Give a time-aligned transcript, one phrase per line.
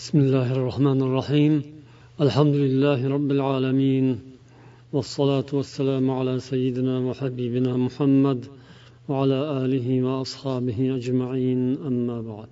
[0.00, 1.62] بسم الله الرحمن الرحيم.
[2.20, 4.06] الحمد لله رب العالمين.
[4.92, 8.40] والصلاة والسلام على سيدنا وحبيبنا محمد
[9.08, 11.60] وعلى آله وأصحابه أجمعين.
[11.88, 12.48] أما بعد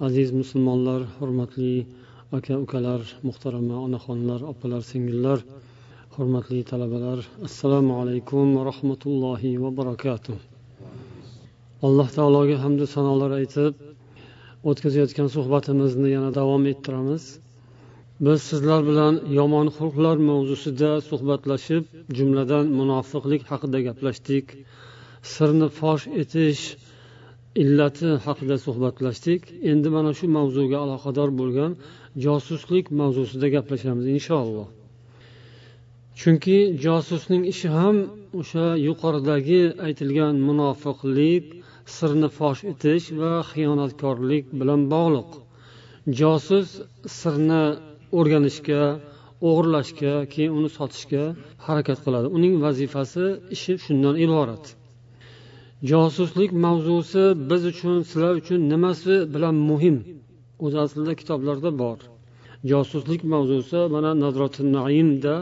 [0.00, 1.86] عزيز مسلم الله حرمت لي
[2.34, 5.38] أكا أكالر مخترمة أنا خانلر أبالر سنجلر
[6.14, 10.36] حرمت لي طلبلر السلام عليكم ورحمة الله وبركاته.
[11.84, 13.74] الله تعالى حمد سنالر أيتب
[14.70, 17.24] o'tkazayotgan suhbatimizni yana davom ettiramiz.
[18.26, 21.84] Biz sizlar bilan yomon xulqlar mavzusida suhbatlashib
[22.18, 24.46] jumladan munofiqlik haqida gaplashdik.
[25.34, 26.62] Sirni fosh etish
[27.62, 29.42] illati haqida suhbatlashdik.
[29.72, 31.72] Endi mana shu mavzuga aloqador bo'lgan
[32.24, 34.68] josuslik mavzusida gaplashamiz inshaalloh.
[36.20, 37.96] Chunki josusning ishi ham
[38.40, 41.44] o'sha yuqoridagi aytilgan munofiqlik
[41.94, 45.30] sirni fosh etish va xiyonatkorlik bilan bog'liq.
[46.20, 46.68] Josus
[47.18, 47.62] sirni
[48.18, 48.82] o'rganishga
[49.48, 51.24] o'g'irlashga keyin uni sotishga
[51.66, 52.26] harakat qiladi.
[52.36, 54.64] Uning vazifasi ishi shundan iborat.
[55.90, 59.96] Josuslik mavzusi biz uchun sizlar uchun nimasi bilan muhim?
[60.64, 61.98] O'zi aslida kitoblarda bor.
[62.70, 64.10] Josuslik mavzusi mana
[64.76, 65.34] naimda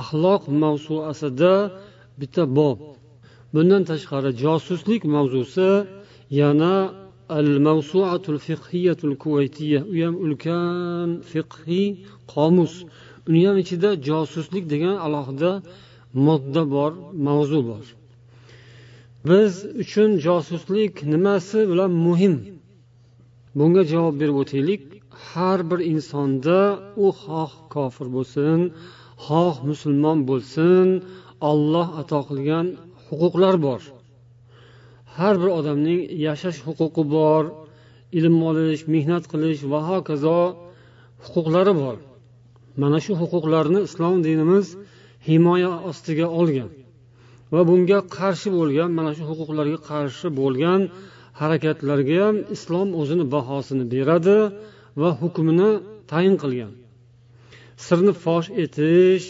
[0.00, 1.54] axloq mavzuasida
[2.20, 2.78] bitta bob.
[3.54, 5.70] Bundan tashqari josuslik mavzusi
[6.40, 6.74] yana
[7.38, 11.88] al mavsuatul fiqhiyatul kuvaytiya u ham ulkan fiqhiy
[12.32, 12.74] qomus.
[13.28, 15.52] Uni ham ichida josuslik degan alohida
[16.26, 16.92] modda bor
[17.26, 17.84] mavzu bor.
[19.28, 19.52] Biz
[19.82, 22.34] uchun josuslik nimasi bilan muhim?
[23.58, 24.82] Bunga javob berib o'taylik.
[25.30, 26.58] Har bir insonda
[27.04, 28.58] u xoh kofir bo'lsin
[29.26, 30.86] xoh musulmon bo'lsin
[31.50, 32.66] olloh ato qilgan
[33.08, 33.80] huquqlar bor.
[35.16, 37.42] Har bir odamning yashash huquqi bor
[38.18, 40.40] ilm olish mehnat qilish va hokazo
[41.24, 41.96] huquqlari bor.
[42.80, 44.66] Mana shu huquqlarni islom dinimiz
[45.28, 46.70] himoya ostiga olgan
[47.52, 50.80] va bunga qarshi bo'lgan mana shu huquqlarga qarshi bo'lgan
[51.40, 54.38] harakatlarga ham islom o'zini bahosini beradi
[55.00, 55.70] va hukmini
[56.10, 56.72] tayin qilgan.
[57.86, 59.26] Sirni fosh etish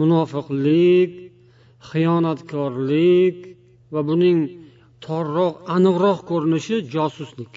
[0.00, 1.10] munofiqlik
[1.90, 3.38] xiyonatkorlik
[3.92, 4.40] va buning
[5.06, 7.54] torroq aniqroq ko'rinishi josuslik.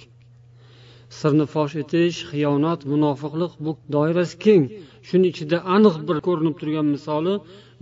[1.19, 4.63] Sirni fosh etish xiyonat munofiqlik bu doirasi keng.
[5.07, 7.33] Shuni ichida aniq bir ko'rinib turgan misoli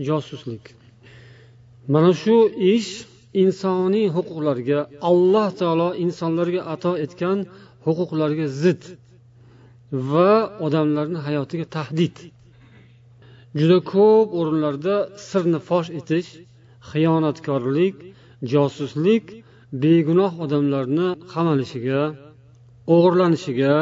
[0.08, 0.64] josuslik.
[1.94, 2.36] Mana shu
[2.76, 2.92] ish
[3.44, 4.80] insoniy huquqlarga
[5.10, 7.38] alloh taolo insonlarga ato etgan
[7.86, 8.82] huquqlarga zid
[10.12, 10.32] va
[10.66, 12.16] odamlarni hayotiga tahdid
[13.60, 14.96] juda ko'p o'rinlarda
[15.30, 16.30] sirni fosh etish
[16.92, 17.96] xiyonatkorlik
[18.54, 19.26] josuslik
[19.84, 22.02] begunoh odamlarni qamalishiga
[22.94, 23.74] o'g'irlanishiga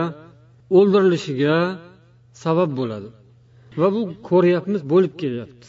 [0.78, 1.57] o'ldirilishiga
[2.44, 3.09] sabab bo'ladi.
[3.79, 5.67] Va bu ko'ryapmiz bo'lib kelyapti.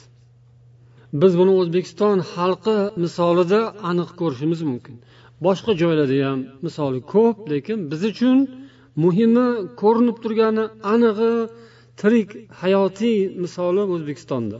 [1.21, 3.61] Biz buni o'zbekiston xalqi misolida
[3.91, 4.95] aniq ko'rishimiz mumkin.
[5.47, 8.39] Boshqa joylarda ham misoli ko'p lekin biz uchun
[9.05, 9.49] muhimi
[9.81, 11.33] ko'rinib turgani anig'i
[12.01, 12.29] tirik
[12.61, 14.59] hayotiy misoli o'zbekistonda.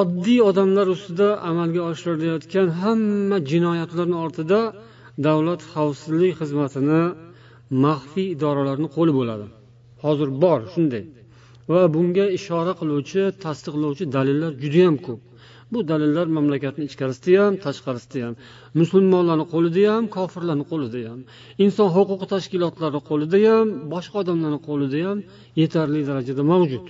[0.00, 4.60] Oddiy odamlar ustida amalga oshirilayotgan hamma jinoyatlarni ortida
[5.26, 7.02] davlat xavfsizlik xizmatini
[7.84, 9.46] maxfiy idoralarni qo'li bo'ladi.
[10.04, 11.04] Hozir bor shunday
[11.72, 15.20] va bunga ishora qiluvchi tasdiqlovchi dalillar judayam ko'p.
[15.72, 18.34] Bu dalillar mamlakatni ichkarisida ham tashqarisida ham.
[18.80, 21.20] Musulmonlarni qo'lida ham kofirlarni qo'lida ham.
[21.64, 25.18] Inson huquqi tashkilotlari qo'lida ham boshqa odamlarni qo'lida ham
[25.62, 26.86] yetarli darajada mavjud.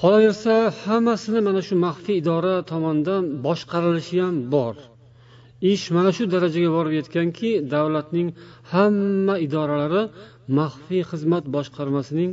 [0.00, 0.54] Qolaversa
[0.84, 4.74] hammasini mana shu maxfiy idora tomonidan boshqarilishi ham bor.
[5.72, 8.28] Ish mana shu darajaga borib yetganki davlatning
[8.72, 10.02] hamma idoralari
[10.58, 12.30] maxfiy xizmat boshqarmasining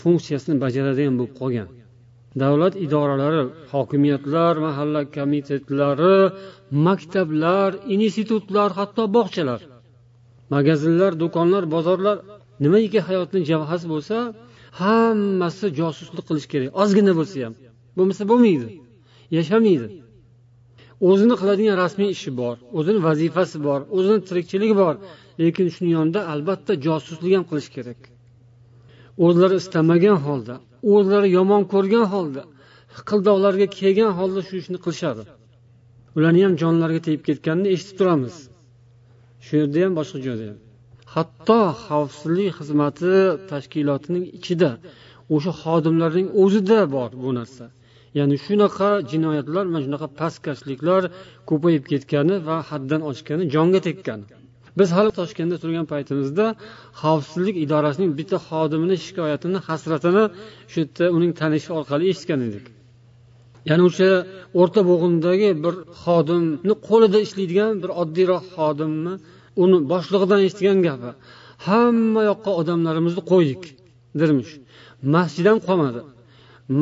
[0.00, 1.68] funksiyasini bajaradigan bo'lib qolgan.
[2.42, 6.16] Davlat idoralari hokimiyatlar mahalla komitetlari
[6.86, 9.60] maktablar institutlar hatto bog'chalar
[10.54, 12.16] magazinlar do'konlar bozorlar
[12.64, 14.16] nimaiki hayotni javhasi bo'lsa
[14.80, 16.70] hammasi josuslik qilish kerak.
[16.82, 17.54] Ozgina bo'lsa ham.
[17.96, 18.66] Bo'lmasa bo'lmaydi.
[19.36, 19.88] Yashamaydi.
[21.10, 24.94] O'zini qiladigan rasmiy ishi bor o'zini vazifasi bor o'zini tirikchiligi bor
[25.42, 28.00] lekin shuni yonida albatta josuslik ham qilish kerak.
[29.26, 30.54] O'zlari istamagan holda
[30.92, 32.42] o'zlari yomon ko'rgan holda
[32.96, 35.22] hiqildoqlarga kelgan holda shu ishni qilishadi.
[36.16, 38.36] Ularni ham jonlariga tegib ketganini eshitib turamiz.
[39.44, 40.58] Shu yerda ham boshqa joyda ham.
[41.14, 43.14] Hatto xavfsizlik xizmati
[43.50, 44.70] tashkilotining ichida
[45.34, 47.64] o'sha xodimlarning o'zida bor bu narsa.
[48.18, 51.02] Ya'ni shunaqa jinoyatlar mana shunaqa pastkashliklar
[51.50, 54.26] ko'payib ketgani va haddan oshgani jonga tekkani
[54.78, 56.46] biz hali toshkentda turgan paytimizda
[57.02, 60.24] xavfsizlik idorasining bitta xodimini shikoyatini hasratini
[60.70, 62.64] shu yerda uning tanishi orqali eshitgan edik.
[63.68, 64.08] Ya'ni o'sha
[64.60, 69.14] o'rta bo'g'indagi bir xodimni qo'lida ishlaydigan bir oddiyroq xodimni
[69.62, 71.10] uni boshlig'idan eshitgan gapi.
[71.66, 73.62] Hamma yoqqa odamlarimizni qo'ydik
[74.20, 74.52] dermish.
[75.14, 76.00] Masjid ham qolmadi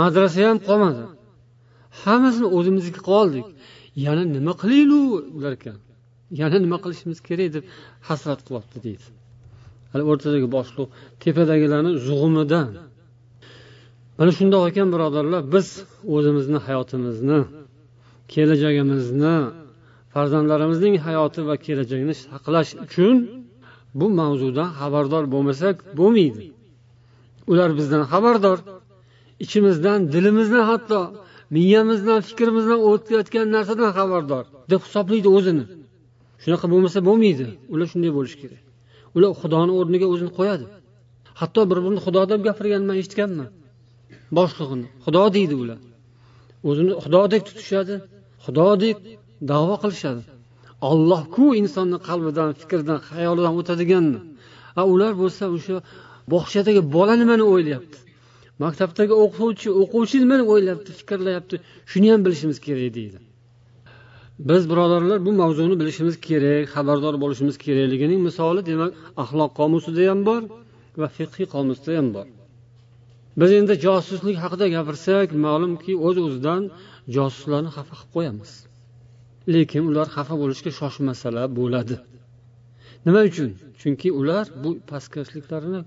[0.01, 1.05] madrasa ham qolmadi.
[2.03, 3.47] Hammasini o'zimizniki qilib oldik
[4.07, 5.03] yana nima qilaylik
[5.39, 5.55] ular
[6.41, 7.65] yana nima qilishimiz kerak deb
[8.09, 9.07] hasrat qilyapti deydi.
[9.93, 10.89] Hali o'rtadagi boshliq
[11.23, 12.69] tepadagilarni zug'umidan
[14.19, 15.67] mana shundoq ekan birodarlar biz
[16.15, 17.39] o'zimizni hayotimizni
[18.33, 19.37] kelajagimizni
[20.15, 23.17] farzandlarimizning hayoti va kelajagini saqlash uchun
[23.99, 26.45] bu mavzudan xabardor bo'lmasak bo'lmaydi.
[27.53, 28.59] Ular bizdan xabardor.
[29.45, 31.01] Ichimizdan dilimizdan hatto
[31.57, 35.65] miyamizdan fikrimizdan o'tayotgan narsadan xabardor deb hisoblaydi o'zini.
[36.43, 37.47] Shunaqa bo'lmasa bo'lmaydi.
[37.73, 38.63] Ular shunday bo'lishi kerak.
[39.17, 40.65] Ular xudoni o'rniga o'zini qo'yadi.
[41.41, 43.49] Hatto bir birini xudo deb gapirganini man eshitganman.
[44.39, 45.79] Boshlig'ini xudo deydi ular.
[46.69, 47.95] O'zini xudodek tutishadi
[48.45, 48.99] xudodek
[49.51, 50.23] davo qilishadi.
[50.91, 54.21] Ollohku insonni qalbidan fikridan xayolidan o'tadiganni
[54.81, 55.77] a ular bo'lsa o'sha
[56.33, 57.99] bog'chadagi bola nimani o'ylayapti.
[58.65, 61.57] Maktabdagi o'qituvchi o'quvchi nimani o'ylayapti fikrlayapti.
[61.91, 63.19] Shuni ham bilishimiz kerak deydi.
[64.49, 68.93] Biz birodarlar bu mavzuni bilishimiz kerak xabardor bo'lishimiz kerakligining misoli demak
[69.23, 70.43] axloq qomusida ham bor
[71.01, 72.27] va fiqhiy qomusda ham bor.
[73.41, 76.63] Biz endi josuslik haqida gapirsak ma'lumki o'z öz o'zidan
[77.17, 78.51] josuslarni xafa qilib qo'yamiz.
[79.55, 81.97] Lekin ular xafa bo'lishga shoshmasalar bo'ladi.
[83.07, 83.51] Nima uchun?
[83.81, 85.81] Chunki ular bu pastkashliklarini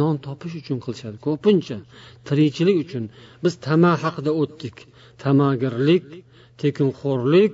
[0.00, 1.16] non topish uchun qilishadi.
[1.26, 1.78] Ko'pincha
[2.28, 3.04] tirikchilik uchun
[3.44, 4.76] biz tama haqida o'tdik.
[5.22, 6.06] Tamagirlik
[6.62, 7.52] tekinxo'rlik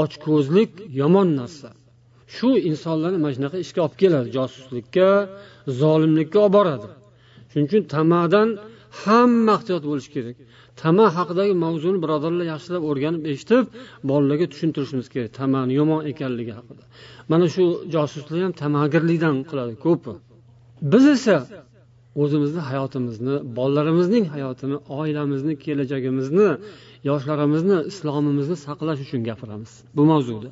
[0.00, 1.68] ochko'zlik yomon narsa.
[2.34, 5.08] Shu insonlarni mana shunaqa ishga olib keladi josuslikka
[5.82, 6.88] zolimlikka olib boradi.
[7.50, 8.48] Shuning uchun tamadan
[9.04, 10.36] hamma ehtiyot bo'lishi kerak.
[10.82, 13.64] Tama haqidagi mavzuni birodarlar yaxshilab o'rganib eshitib
[14.10, 16.82] bolalarga tushuntirishimiz kerak tamani yomon ekanligi haqida.
[17.30, 17.64] Mana shu
[17.94, 20.12] josuslik ham tamagirlikdan qiladi ko'pi.
[20.92, 21.36] Biz esa
[22.22, 26.48] o'zimizni hayotimizni bolalarimizning hayotini oilamizni kelajagimizni
[27.08, 29.72] yoshlarimizni islomimizni saqlash uchun gapiramiz.
[29.96, 30.50] Bu mavzuda.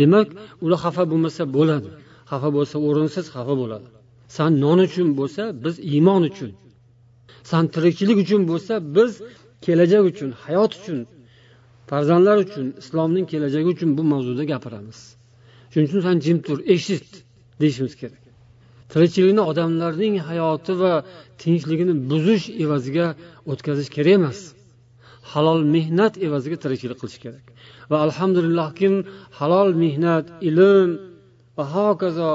[0.00, 0.28] Demak
[0.64, 1.88] ular xafa bo'lmasa bo'ladi.
[2.30, 3.88] Xafa bo'lsa o'rinsiz xafa bo'ladi.
[4.36, 6.50] San non uchun bo'lsa biz iymon uchun.
[7.50, 9.10] San tirikchilik uchun bo'lsa biz
[9.64, 10.98] kelajak uchun hayot uchun
[11.90, 14.98] farzandlar uchun islomning kelajagi uchun bu mavzuda gapiramiz.
[15.70, 17.08] Shuning uchun san jim tur eshit
[17.60, 18.22] deyishimiz kerak.
[18.92, 20.92] Tirikchilikni odamlarning hayoti va
[21.42, 23.06] tinchligini buzish evaziga
[23.50, 24.38] o'tkazish kerak emas.
[25.32, 27.46] Halol mehnat evaziga tirikchilik qilish kerak.
[27.90, 28.94] Va alhamdulillah kim
[29.38, 30.90] halol mehnat ilm
[31.56, 32.32] va hokazo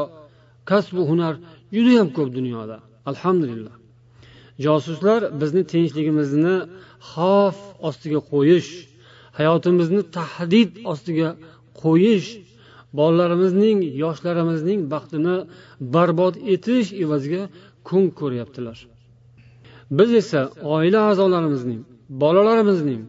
[0.70, 1.34] kasbu hunar
[1.76, 2.78] judayam ko'p dunyoda.
[3.12, 3.76] Alhamdulillah.
[4.66, 6.56] Josuslar bizni tinchligimizni
[7.12, 7.58] xavf
[7.88, 8.72] ostiga qo'yish
[9.40, 11.30] hayotimizni tahdid ostiga
[11.84, 12.30] qo'yish
[13.00, 15.36] bolalarimizning yoshlarimizning baxtini
[15.96, 17.44] barbod etish evaziga
[17.88, 18.78] kun ko'ryaptilar.
[19.98, 20.42] Biz esa
[20.76, 21.82] oila a'zolarimizning
[22.22, 23.02] bolalarimizning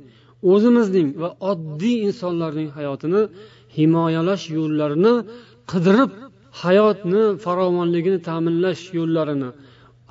[0.53, 3.23] o'zimizning va oddiy insonlarning hayotini
[3.77, 5.15] himoyalash yo'llarini
[5.71, 6.11] qidirib
[6.63, 9.51] hayotni farovonligini ta'minlash yo'llarini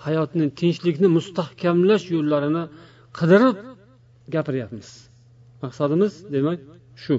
[0.05, 2.63] hayotni tinchlikni mustahkamlash yo'llarini
[3.19, 3.57] qidirib
[4.35, 4.87] gapiryapmiz.
[5.63, 6.59] Maqsadimiz demak
[7.03, 7.15] shu.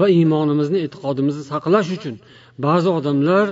[0.00, 2.14] Va iymonimizni e'tiqodimizni saqlash uchun
[2.66, 3.46] ba'zi odamlar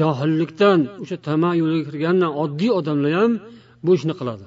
[0.00, 3.32] johillikdan o'sha tama yo'liga kirgandan oddiy odamlar ham
[3.84, 4.44] bu ishni qiladi.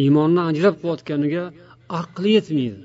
[0.00, 1.44] Iymonni ajrab qilayotganiga
[2.00, 2.80] aqli yetmaydi.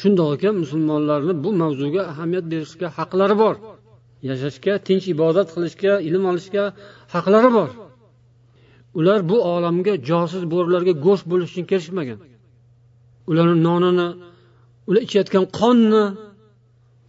[0.00, 3.54] Shundoq ekan musulmonlarni bu mavzuga ahamiyat berishga haqlari bor.
[4.28, 6.64] Yashashga tinch ibodat qilishga ilm olishga
[7.14, 7.70] haqlari bor.
[8.98, 12.18] Ular bu olamga josiz bo'rilarga go'sht bo'lish uchun kelishmagan.
[13.30, 14.08] Ularni nonini
[14.88, 16.04] ular ichayotgan qonni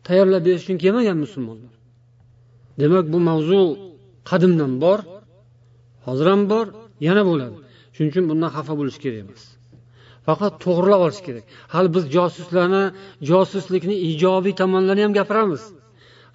[0.07, 1.73] tayyorlab berish uchun kelmagan musulmonlar.
[2.79, 3.61] Demak bu mavzu
[4.29, 4.99] qadimdan bor
[6.05, 6.65] hozir ham bor
[7.07, 7.57] yana bo'ladi.
[7.95, 9.43] Shuning uchun bundan xafa bo'lish kerak emas.
[10.27, 11.45] Faqat to'g'irlab olish kerak.
[11.73, 12.83] Hali biz josuslarni
[13.29, 15.63] josuslikni ijobiy tomonlarini ham gapiramiz.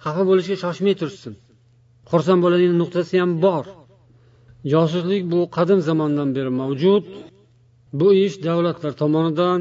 [0.05, 1.33] Xafa bo'lishga shoshmay turishsin
[2.11, 3.65] xursand bo'ladigan nuqtasi ham bor.
[4.73, 7.05] Josuslik bu qadim zamondan beri mavjud.
[7.99, 9.59] Bu ish davlatlar tomonidan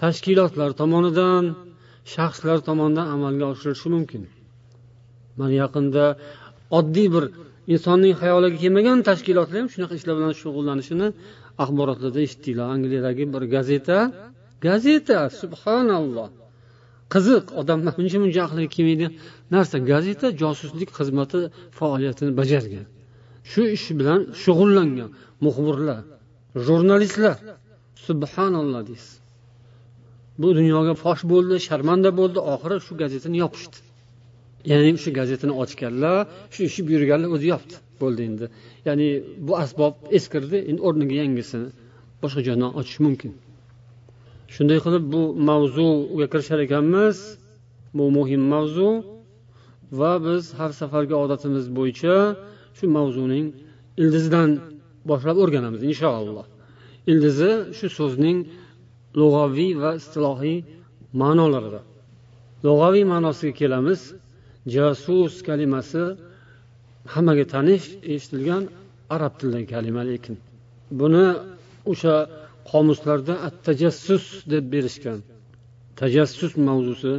[0.00, 1.44] tashkilotlar tomonidan
[2.14, 4.22] shaxslar tomonidan amalga oshirilishi mumkin.
[5.38, 6.04] Mana yaqinda
[6.78, 7.24] oddiy bir
[7.72, 11.08] insonning xayoliga kelmagan tashkilotlar ham shunaqa ishlar bilan shug'ullanishini
[11.62, 12.66] axborotlarda eshitdinglar.
[12.74, 13.98] Angliyadagi bir gazeta
[14.66, 16.28] gazeta subhanalloh.
[17.14, 19.12] Qiziq odamlar uncha muncha aqliga kelmaydigan
[19.54, 19.76] narsa.
[19.92, 21.40] Gazeta josuslik xizmati
[21.78, 22.86] faoliyatini bajargan.
[23.50, 25.10] Shu ish bilan shug'ullangan
[25.44, 26.02] muxbirlar
[26.66, 27.36] jurnalistlar.
[28.06, 29.14] Subhanalloh deysiz.
[30.40, 32.38] Bu dunyoga fosh bo'ldi sharmanda bo'ldi.
[32.54, 33.87] Oxiri shu gazetani yopishdi.
[34.70, 36.16] Ya'ni o'sha gazetani ochganlar
[36.54, 38.46] shu ishib buyurganlar o'zi yopdi bo'ldi endi.
[38.86, 39.08] Ya'ni
[39.46, 41.68] bu asbob eskirdi endi o'rniga yangisini
[42.22, 43.32] boshqa joydan ochish mumkin.
[44.54, 47.16] Shunday qilib bu mavzuga kirishar ekanmiz
[47.96, 48.90] bu muhim mavzu
[50.00, 52.16] va biz har safargi odatimiz bo'yicha
[52.76, 53.46] shu mavzuning
[54.02, 54.50] ildizidan
[55.10, 56.46] boshlab o'rganamiz inshaalloh.
[57.10, 58.38] Ildizi shu so'zning
[59.20, 60.58] lug'aviy va istilohiy
[61.22, 61.80] ma'nolarida
[62.66, 64.00] lug'aviy ma'nosiga kelamiz
[64.75, 66.03] jasus kalimasi
[67.13, 68.63] hammaga tanish eshitilgan
[69.15, 70.35] arab tilidagi kalima lekin
[70.99, 71.25] buni
[71.91, 72.15] o'sha
[72.71, 75.19] qomuslarda at tajassus deb berishgan
[76.01, 77.13] tajassus mavzusi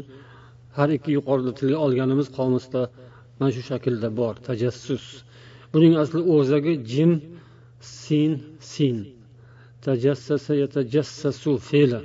[0.77, 2.83] har ikki yuqorida tilga olganimiz qomusda
[3.39, 5.05] mana shu shaklda bor tajassus
[5.73, 7.13] buning asli o'zagi jim
[8.01, 8.33] sin
[8.73, 8.97] sin
[9.85, 12.03] تجسس يتجسس فعلا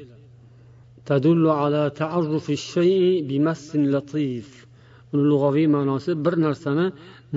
[1.05, 4.67] تدل على تعرف الشيء بمس لطيف
[5.13, 6.85] uni lug'aviy ma'nosi bir narsani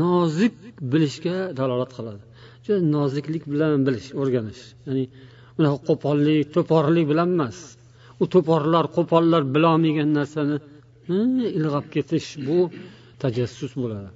[0.02, 0.54] nozik
[0.92, 2.22] bilishga dalolat qiladi
[2.64, 5.04] juda noziklik bilan bilish o'rganish ya'ni
[5.58, 7.58] unaqa qo'pollik to'porlik bilan emas
[8.22, 10.56] u to'porlar qo'pollar bilolmagan narsani
[11.58, 12.58] ilg'ab ketish bu
[13.22, 14.10] tajassus bo'ladi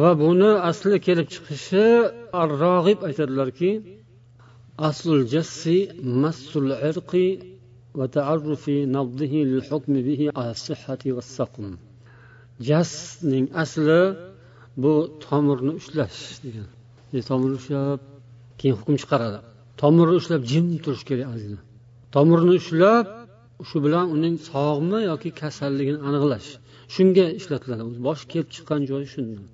[0.00, 1.86] va buni asli kelib chiqishi
[2.40, 3.70] ar rog'ib aytadilarki
[4.88, 5.78] aslul jassi
[6.22, 7.26] massul irqi
[7.98, 11.76] وتعرف نبضه للحكم به على الصحة والسقم
[12.69, 14.01] jasning asli
[14.83, 14.93] bu
[15.25, 16.67] tomirni ushlash degan.
[17.29, 17.99] Tomirni ushlab
[18.59, 19.39] keyin hukm chiqaradi.
[19.81, 21.61] Tomirni ushlab jim turish kerak ozgina
[22.15, 23.05] tomirni ushlab
[23.69, 26.49] shu bilan uning sog'mi yoki kasalligini aniqlash.
[26.95, 27.83] Shunga ishlatiladi.
[28.07, 29.45] Bosh kelib chiqqan joyi shundan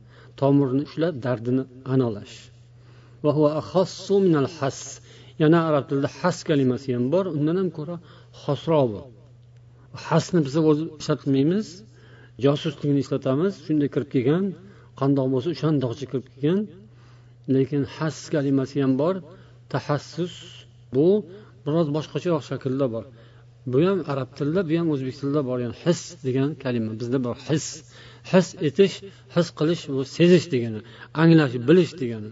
[0.42, 2.36] tomirni ushlab dardini aniqlash.
[5.42, 7.26] Yana arab tilida has kalimasi ham bor.
[7.38, 7.96] Undan ham ko'ra
[8.44, 9.02] xosroq bu.
[10.08, 11.68] Hasni biz o'zi ishlatmaymiz.
[12.46, 14.46] Josuslikni ishlatamiz shunday kirib kelgan
[15.00, 16.60] qandoq bo'lsa o'shandoqcha kirib kelgan.
[17.56, 19.16] Lekin has kalimasi ham bor.
[19.74, 20.34] Tahassus
[20.96, 21.08] bu
[21.66, 23.06] biroz boshqacharoq shaklda bor.
[23.72, 25.58] Bu ham arab tilida bu ham o'zbek tilida bor.
[25.66, 26.92] Yani his degan kalima.
[27.02, 27.66] Bizda bor his.
[28.32, 28.96] His etish
[29.36, 30.80] his qilish bu sezish degani.
[31.22, 32.32] Anglash bilish degani.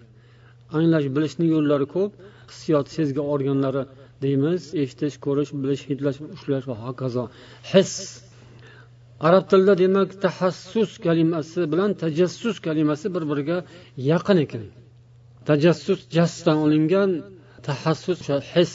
[0.78, 2.12] Anglash bilishning yo'llari ko'p.
[2.52, 3.84] Hissiyot sezgi organlari
[4.24, 4.62] deymiz.
[4.82, 7.24] Eshitish ko'rish bilish hidlash ushlash va hokazo.
[7.72, 7.92] His
[9.28, 13.58] arab tilida demak tahassus kalimasi bilan tajassus kalimasi bir biriga
[14.12, 14.64] yaqin ekan.
[15.50, 17.10] Tajassus jasdan olingan
[17.68, 18.20] tahassus
[18.54, 18.74] his.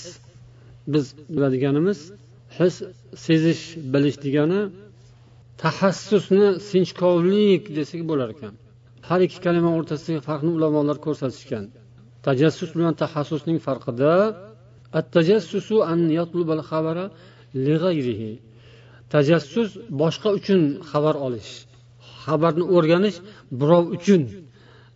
[0.92, 1.98] Biz biladiganimiz
[2.58, 2.74] his
[3.26, 4.60] sezish bilish degani
[5.64, 8.54] tahassusni sinchkovlik desak bo'lar ekan.
[9.08, 11.64] Har ikki kalima o'rtasidagi farqni ulamolar ko'rsatishgan.
[12.26, 14.12] Tajassus bilan tahassusning farqida
[14.98, 17.04] at tajassusu an yatlubal xabara
[17.64, 18.32] li g'ayrihi
[19.12, 19.70] tajassus
[20.00, 20.60] boshqa uchun
[20.90, 21.52] xabar olish
[22.24, 23.18] xabarni o'rganish
[23.60, 24.22] birov uchun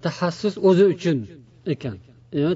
[0.05, 1.19] tahassus o'zi uchun
[1.75, 1.97] ekan.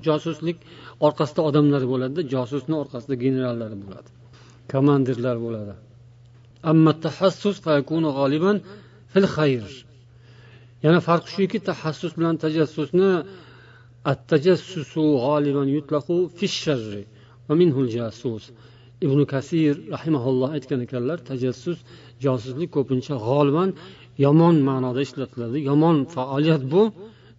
[0.07, 0.59] Josuslik
[1.07, 4.11] orqasida odamlar bo'ladida josusni orqasida generallar bo'ladi
[4.73, 5.75] komandirlar bo'ladi.
[6.71, 7.57] Amma tahassus
[9.13, 9.27] fil
[10.85, 13.11] yana farqi shuki tahassus bilan tajassusni
[14.11, 17.03] at tajassusu g'oliban yutlaqu fi sharri
[17.47, 18.45] va minhul jasus.
[19.07, 21.79] ibn kasir rahimaulloh aytgan ekanlar tajassus
[22.25, 23.71] josuslik ko'pincha g'oliban
[24.25, 26.83] yomon ma'noda ishlatiladi yomon faoliyat bu.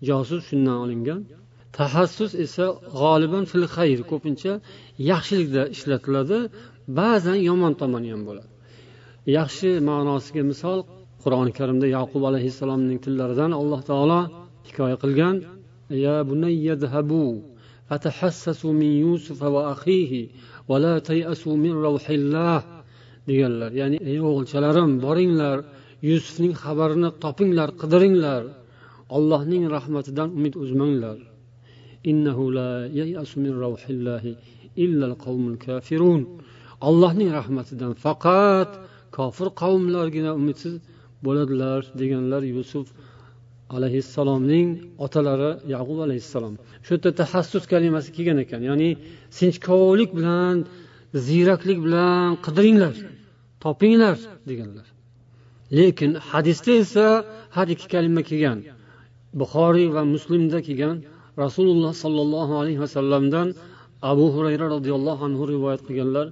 [0.09, 1.21] Josus shundan olingan.
[1.77, 2.65] Tahassus esa
[2.99, 4.53] g'oliban fil xayr ko'pincha
[5.11, 6.39] yaxshilikda ishlatiladi.
[6.99, 8.51] Ba'zan yomon tomoni ham bo'ladi.
[9.37, 10.79] Yaxshi ma'nosiga misol
[11.23, 14.19] qur'oni karimda yaqub alayhissalomning tillaridan alloh taolo
[14.67, 15.35] hikoya qilgan.
[16.05, 16.75] Ya bunayya
[18.81, 20.21] min yusuf va akhihi.
[23.29, 23.71] deganlar.
[23.79, 25.57] Ya'ni ey o'g'ilchalarim boringlar
[26.09, 28.43] yusufning xabarini topinglar qidiringlar.
[29.17, 31.17] Allohning rahmatidan umid uzmanglar.
[36.87, 38.71] Allohning rahmatidan faqat
[39.17, 40.75] kofir qavmlargina umidsiz
[41.25, 42.87] bo'ladilar deganlar yusuf
[43.69, 44.67] alayhissalomning
[45.05, 46.53] otalari yaqub alayhissalom.
[46.85, 48.61] Shu yerda tahassus kalimasi kelgan ekan.
[48.69, 48.89] Ya'ni
[49.37, 50.55] sinchkovlik bilan
[51.27, 52.95] ziyraklik bilan qidiringlar
[53.63, 54.17] topinglar
[54.49, 54.87] deganlar.
[55.77, 57.07] Lekin hadisda esa
[57.55, 58.59] har ikki kalima kelgan.
[59.39, 60.97] Buxoriy va muslimda kelgan
[61.43, 63.47] rasululloh sollallohu alayhi vasallamdan
[64.11, 66.27] abu hurayra roziyallohu anhu rivoyat qilganlar.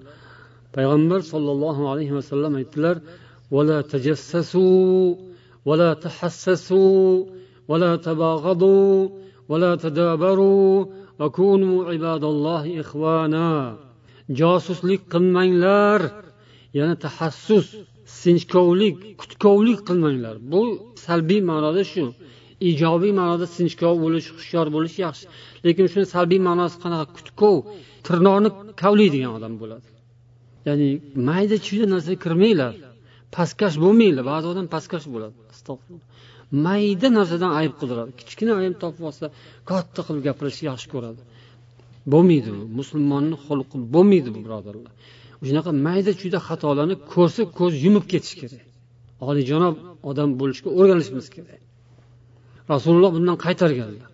[0.75, 2.95] Payg'ambar sollallohu alayhi vasallam aytdilar
[5.64, 7.24] ولا تجسسوا ولا تحسسوا
[7.68, 9.08] ولا تباغضوا
[9.48, 10.84] ولا تدابروا
[11.20, 13.76] وكونوا عباد الله إخوانا
[14.40, 16.00] josuslik qilmanglar
[16.78, 17.66] yana tahassus
[18.22, 20.62] sinchkovlik kutkovlik qilmanglar bu
[21.06, 22.04] salbiy ma'noda shu
[22.70, 25.24] ijobiy ma'noda sinchkov bo'lish hushyor bo'lish yaxshi
[25.66, 27.56] lekin shuni salbiy ma'nosi qanaqa kutkov
[28.06, 28.50] tirnoqni
[28.82, 29.86] kavlaydigan odam bo'ladi
[30.68, 30.88] ya'ni
[31.28, 32.72] mayda chuyda narsaga kirmanglar
[33.36, 36.07] pastkash bo'lmanglar ba'zi odam pastkash bo'ladi Astag'firulloh
[36.65, 39.25] mayda narsadan ayb qidiradi kichkina ayb topib olsa
[39.69, 41.21] katta qilib gapirishni yaxshi ko'radi.
[42.13, 42.63] Bo'lmaydi bu.
[42.79, 44.93] Musulmonni xulqi bo'lmaydi bu birodarlar.
[45.47, 48.65] Shunaqa mayda chuyda xatolarni ko'rsa ko'z yumib ketish kerak.
[49.27, 49.75] Oliyjanob
[50.09, 51.61] odam bo'lishga o'rganishimiz kerak.
[52.73, 54.09] Rasululloh bundan qaytarganlar.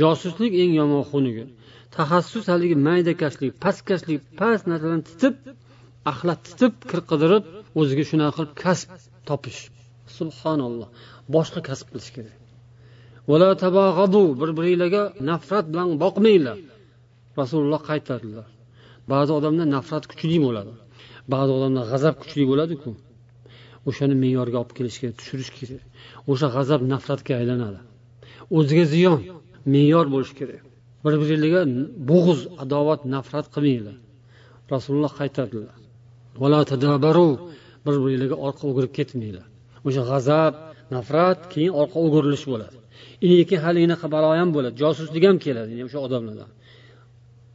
[0.00, 1.36] Josuslik eng yomon xunuk
[1.96, 5.34] tahassus haligi maydakashlik pastkashlik past narsalarni titib
[6.10, 7.44] axlat titib kir qidirib
[7.80, 8.88] o'ziga shunaqa qilib kasb
[9.30, 9.60] topish.
[10.18, 10.88] Subhanalloh.
[11.34, 12.36] Boshqa kasb qilish kerak.
[13.28, 16.58] Bir biringlarga nafrat bilan boqmanglar.
[17.40, 18.48] Rasululloh qaytardilar.
[19.12, 20.72] Ba'zi odamda nafrat kuchli bo'ladi.
[21.32, 22.90] Ba'zi odamda g'azab kuchli bo'ladiku.
[23.88, 25.82] O'shani me'yorga olib kelish kerak tushirish kerak.
[26.30, 27.80] O'sha g'azab nafratga aylanadi.
[28.56, 29.20] O'ziga ziyon
[29.72, 30.62] me'yor bo'lishi kerak.
[31.04, 31.62] Bir biringlarga
[32.10, 33.96] bo'g'iz adovat nafrat qilmanglar.
[34.72, 35.76] Rasululloh qaytardilar.
[37.86, 39.46] Bir biringlarga orqa o'girib ketmanglar.
[39.88, 40.54] O'sha g'azab
[40.94, 42.76] nafrat keyin orqa o'girilish bo'ladi.
[43.48, 44.74] Keyin hali anaqa balo ham bo'ladi.
[44.82, 46.50] Josuslik ham keladi o'sha odamlardan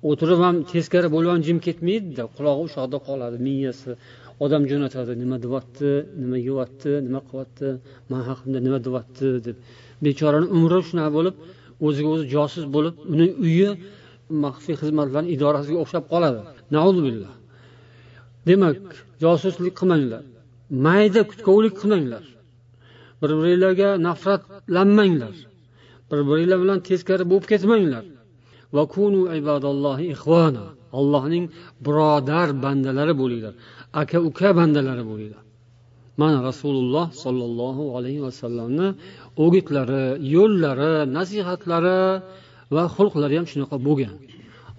[0.09, 3.91] o'tirib ham teskari bo'lib ham jim ketmaydida qulog'i o'sha yoqda qoladi miyasi.
[4.43, 5.89] Odam jo'natadi nima deyapti
[6.21, 7.67] nima yeyapti nima qilyapti
[8.11, 9.57] man haqimda nima deyapti deb.
[10.05, 11.35] Bechorani umri shunaqa bo'lib
[11.87, 13.69] o'ziga o'zi josus bo'lib uni uyi
[14.45, 16.39] maxfiy xizmatlar idorasiga o'xshab qoladi.
[17.07, 17.33] Billah.
[18.49, 18.79] Demak
[19.23, 20.23] josuslik qilmanglar.
[20.69, 22.25] Mayda kutkovlik qilmanglar.
[23.21, 25.35] Bir biringlarga nafratlanmanglar.
[26.09, 28.05] Bir biringlar bilan teskari bo'lib ketmanglar.
[30.99, 31.45] Allohning
[31.85, 33.53] birodar bandalari bo'linglar.
[34.01, 35.43] Aka uka bandalari bo'linglar.
[36.21, 38.87] Mana rasululloh sollallohu alayhi vasallamni
[39.45, 41.99] o'gitlari yo'llari nasihatlari
[42.75, 44.15] va xulqlari ham shunaqa bo'lgan.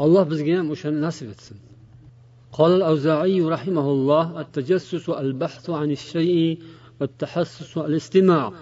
[0.05, 1.57] Alloh bizga ham o'shani nasib etsin.
[2.58, 6.60] قال الأوزاعي رحمه الله التجسس البحث عن الشيء
[7.00, 8.54] والتحسس الاستماع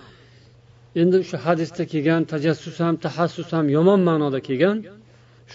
[1.01, 4.77] endi shu hadisda kelgan tajassus ham tahassus ham yomon ma'noda kelgan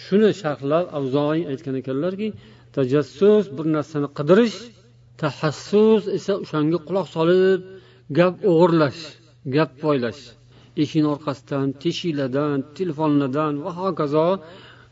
[0.02, 2.28] shuni sharhlab avzoiy aytgan ekanlarki
[2.76, 4.58] tajassus bir narsani qidirish
[5.22, 7.60] tahassus esa o'shanga quloq solib
[8.18, 9.00] gap o'g'irlash
[9.54, 10.22] gap poylash
[10.82, 14.28] eshikni orqasidan teshiklardan telefonlardan va hokazo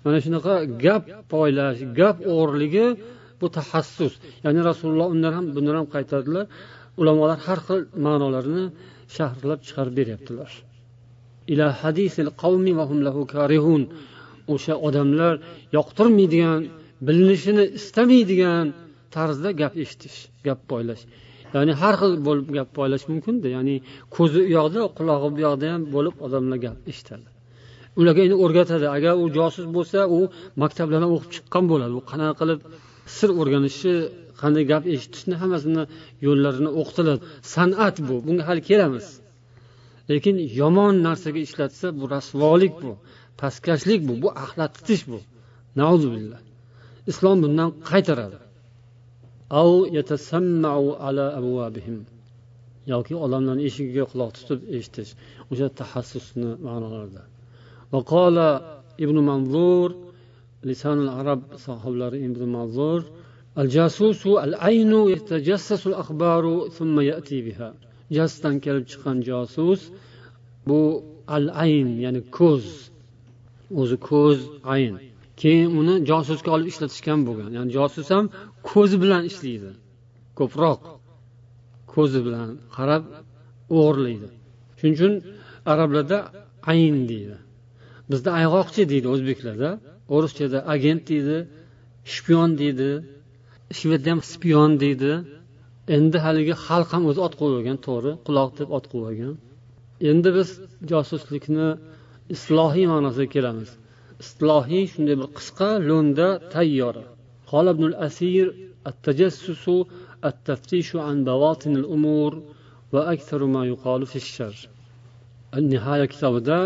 [0.04, 2.86] mana shunaqa gap poylash gap o'g'irligi
[3.45, 4.13] bu tahassus
[4.45, 6.45] ya'ni rasululloh undan ham bundan ham qaytardilar.
[7.01, 8.65] Ulamolar har xil ma'nolarini
[9.15, 10.51] sharhlab chiqarib beryaptilar.
[11.53, 13.81] Ila hadisil qavmi va hum lahu karihun.
[14.53, 15.33] O'sha odamlar
[15.77, 16.61] yoqtirmaydigan
[17.07, 18.65] bilinishini istamaydigan
[19.15, 21.03] tarzda gap eshitish gap poylash
[21.55, 23.75] ya'ni har xil bo'lib gap poylash mumkinda ya'ni
[24.15, 27.27] ko'zi u yoqda qulog'i bu yoqda ham bo'lib odamlar gap eshitadi.
[27.99, 28.87] Ularga endi o'rgatadi.
[28.97, 30.19] Agar u josus bo'lsa u
[30.61, 31.93] maktablardan o'qib chiqqan bo'ladi.
[31.99, 32.59] U qanaqa qilib
[33.16, 33.94] sir o'rganishi
[34.40, 35.82] qanday gap eshitishni hammasini
[36.26, 37.20] yo'llarini o'qitiladi
[37.54, 39.06] san'at bu bunga hali kelamiz
[40.10, 42.92] lekin yomon narsaga ishlatsa bu rasvolik bu
[43.40, 45.18] pastkashlik bu bu axlat tutish bu
[46.14, 46.40] billah
[47.10, 48.38] islom bundan qaytaradi
[52.92, 55.10] yoki odamlarni eshigiga quloq tutib eshitish
[55.50, 57.22] o'sha tahassusni ma'nolarida
[57.92, 58.36] وقال
[59.04, 59.88] ابن منظور
[60.65, 62.99] لسان arab sahoblari ابن mazur
[63.55, 67.69] al jasusu al aynu yatajassasu al بها thumma ya'ti biha.
[68.11, 69.81] جاسوس kelib chiqqan josus
[70.67, 70.79] bu
[71.27, 72.65] al ayn ya'ni ko'z.
[73.81, 74.39] O'zi ko'z
[74.73, 74.95] ayn.
[75.41, 77.49] Keyin uni josusga olib ishlatishgan bo'lgan.
[77.57, 78.25] Ya'ni josus ham
[78.69, 79.71] ko'zi bilan ishlaydi.
[80.39, 80.81] Ko'proq
[81.93, 83.03] ko'zi bilan qarab
[83.77, 84.27] o'g'irlaydi.
[84.79, 85.13] Shuning uchun
[85.71, 86.17] arablarda
[86.71, 87.37] ayn deydi.
[88.11, 89.69] Bizda ayg'oqchi deydi o'zbeklarda.
[90.14, 91.36] o'ruschada agent deydi
[92.14, 92.90] shpion deydi
[93.78, 95.12] shvedda ham spion deydi
[95.96, 99.34] endi haligi xalq ham o'zi ot qo'yib qo'ygan to'g'ri quloq deb ot qo'yib qo'ygan
[100.10, 100.48] endi biz
[100.92, 101.68] josuslikni
[102.34, 103.70] islohiy ma'nosiga kelamiz
[104.24, 106.96] islohiy shunday bir qisqa lo'nda tayyor
[107.52, 108.46] قال ابن الأثير
[108.90, 109.64] التجسس
[110.24, 112.42] التفتيش عن بواطن الأمور
[112.92, 114.56] وأكثر ما يقال في الشر
[115.58, 116.58] النهاية kitobida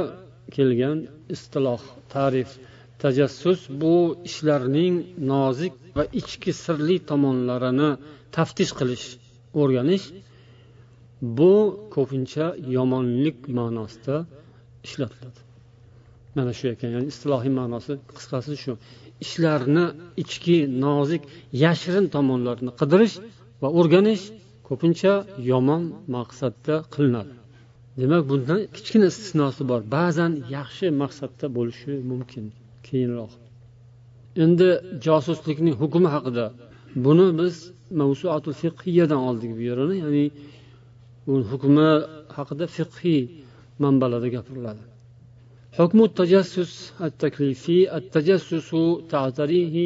[0.51, 0.99] kelgan
[1.35, 2.51] istiloh tarif
[3.02, 3.96] tajassus bu
[4.30, 4.96] ishlarning
[5.32, 7.90] nozik va ichki sirli tomonlarini
[8.36, 9.06] taftish qilish
[9.62, 10.06] o'rganish
[11.38, 11.54] bu
[11.96, 12.46] ko'pincha
[12.78, 14.16] yomonlik ma'nosida
[14.88, 15.40] ishlatiladi.
[16.36, 18.74] Mana shu ekan ya'ni istilohiy ma'nosi qisqasi shu.
[19.26, 19.86] Ishlarni
[20.24, 21.24] ichki nozik
[21.64, 23.16] yashirin tomonlarini qidirish
[23.62, 24.24] va o'rganish
[24.68, 25.14] ko'pincha
[25.52, 25.84] yomon
[26.16, 27.34] maqsadda qilinadi.
[28.00, 29.82] Demak bundan kichkina istisnosi bor.
[29.98, 32.46] Ba'zan yaxshi maqsadda bo'lishi mumkin.
[32.89, 33.33] keyinroq
[34.45, 34.69] endi
[35.07, 36.47] josuslikning hukmi haqida
[37.05, 37.55] buni biz
[38.01, 40.25] mavsuatul fiqhiyadan oldik bu yerini ya'ni
[41.27, 41.89] bu hukmi
[42.37, 43.23] haqida fiqhiy
[43.85, 44.85] manbalarda gapiriladi
[45.79, 46.73] حكم التجسس
[47.07, 48.71] التكليفي التجسس
[49.13, 49.77] تعتريه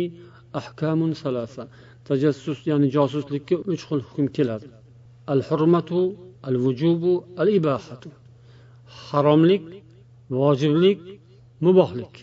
[0.61, 1.65] أحكام ثلاثة
[2.09, 4.69] tajassus ya'ni josuslikka uch xil hukm keladi
[5.33, 6.01] al hurmatu
[6.49, 8.09] al vujubu al ibahatu
[9.07, 9.65] haromlik
[10.41, 11.01] vojiblik
[11.65, 12.15] mubohlik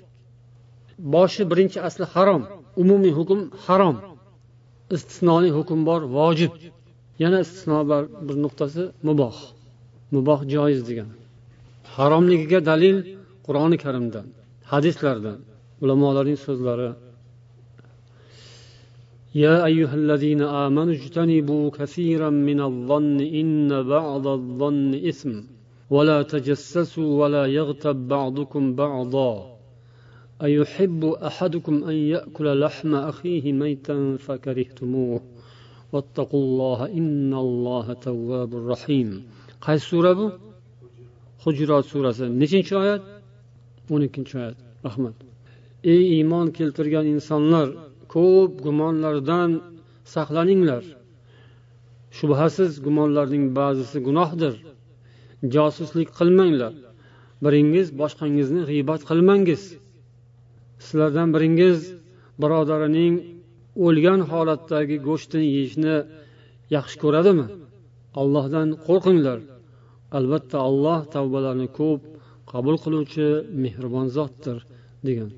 [1.13, 2.41] boshi birinchi asli harom
[2.81, 3.95] umumiy hukm harom
[4.95, 6.51] istisnoliy hukm bor vojib
[7.23, 9.37] yana istisno bor bir nuqtasi muboh
[10.13, 11.09] muboh joiz degan
[11.95, 12.97] haromligiga dalil
[13.45, 14.25] qur'oni karimdan
[14.71, 15.37] hadislardan
[15.83, 16.89] ulamolarning so'zlari
[19.45, 25.33] يا أيها الذين آمنوا اجتنبوا كثيرا من الظن إن بعض الظن إثم
[25.89, 29.48] ولا تجسسوا ولا يغتب بعضكم بعضا
[30.43, 35.21] أيحب أحدكم أن يأكل لحم أخيه ميتا فكرهتموه
[35.93, 39.09] واتقوا الله إن الله تواب رحيم
[39.61, 40.31] قاي سورة بو
[41.43, 42.11] حجرات سورة
[42.41, 43.03] nechinchi oyat
[43.93, 45.15] o'n ikkinchi oyat rahmat
[45.93, 47.67] ey iymon keltirgan insonlar
[48.13, 49.51] ko'p gumonlardan
[50.13, 50.83] saqlaninglar
[52.17, 54.53] shubhasiz gumonlarning ba'zisi gunohdir
[55.55, 56.73] josuslik qilmanglar
[57.43, 59.61] biringiz boshqangizni g'iybat qilmangiz
[60.86, 61.78] sizlardan biringiz
[62.42, 63.14] birodarining
[63.86, 65.96] o'lgan holatdagi go'shtini yeyishni
[66.76, 67.46] yaxshi ko'radimi?
[68.20, 69.38] Allohdan qo'rqinglar.
[70.18, 72.00] Albatta alloh tavbalarni ko'p
[72.52, 73.26] qabul qiluvchi
[73.64, 74.58] mehribon zotdir
[75.06, 75.30] degan.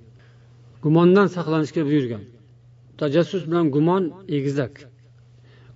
[0.85, 2.22] Gumondan saqlanishga buyurgan.
[3.00, 4.02] Tajassus bilan gumon
[4.37, 4.74] egizak.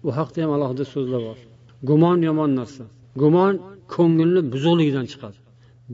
[0.07, 1.39] U haqda ham alohida so'zlar bor.
[1.89, 2.85] Gumon yomon narsa.
[3.23, 3.55] Gumon
[3.95, 5.39] ko'ngilni buzuqligidan chiqadi.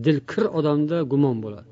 [0.04, 1.71] Dil kir odamda gumon bo'ladi.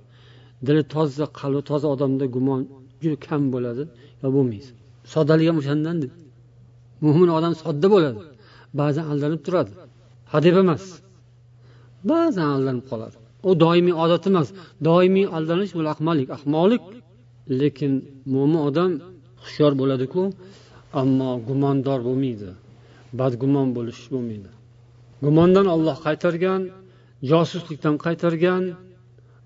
[0.66, 2.61] Dili toza qalbi toza odamda gumon
[3.03, 3.83] juda kam bo'ladi.
[4.23, 4.70] Yo bo'lmaydi
[5.12, 5.96] soddalik ham o'shandan
[7.05, 8.18] mo'min odam sodda bo'ladi.
[8.81, 9.73] Ba'zan aldanib turadi.
[10.33, 10.85] Hadeb emas.
[12.11, 13.16] Ba'zan aldanib qoladi.
[13.49, 14.49] U doimiy odat emas.
[14.88, 16.83] Doimiy aldanish bu ahmoqlik ahmoqlik.
[17.61, 17.92] Lekin
[18.35, 18.90] mo'min odam
[19.42, 20.23] hushyor bo'ladiku
[21.01, 22.51] ammo gumondor bo'lmaydi.
[23.18, 24.51] Badgumon bo'lish bo'lmaydi.
[25.25, 26.61] Gumondan olloh qaytargan
[27.31, 28.62] josuslikdan qaytargan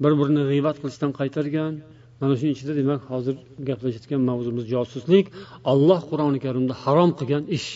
[0.03, 1.73] bir birini g'iybat qilishdan qaytargan
[2.21, 3.35] mana shuning ichida demak hozir
[3.69, 5.25] gaplashayotgan mavzumiz josuslik
[5.71, 7.69] olloh qur'oni karimda harom qilgan ish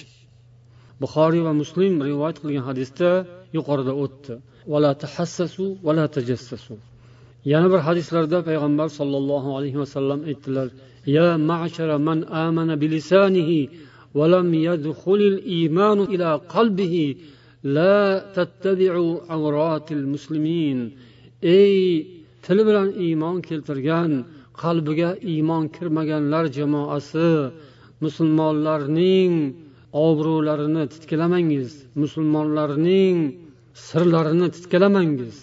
[1.02, 3.10] buxoriy va muslim rivoyat qilgan hadisda
[3.58, 4.34] yuqorida o'tdi
[7.52, 10.68] yana bir hadislarda payg'ambar sollallohu alayhi vasallam aytdilar
[11.18, 13.68] يا معشر من آمن بلسانه
[14.14, 17.16] ولم يدخل الإيمان إلى قلبه
[17.64, 20.92] لا تتبعوا عورات المسلمين
[21.44, 22.17] ey
[22.49, 24.13] tili bilan iymon keltirgan
[24.63, 27.29] qalbiga iymon kirmaganlar jamoasi
[28.05, 29.33] musulmonlarning
[30.07, 31.71] obro'larini titkalamangiz
[32.03, 33.17] musulmonlarning
[33.87, 35.37] sirlarini titkalamangiz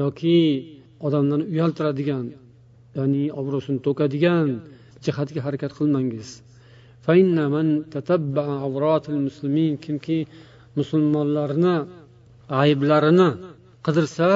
[0.00, 0.38] yoki
[1.06, 2.26] odamlarni uyaltiradigan
[2.96, 4.48] ya'ni obro'sini to'kadigan
[5.04, 6.28] jihatga harakat qilmangiz.
[9.84, 10.18] Kimki
[10.78, 11.76] musulmonlarni
[12.62, 13.28] ayblarini
[13.86, 14.28] qidirsa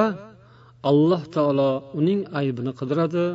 [0.90, 3.26] alloh taolo uning aybini qidiradi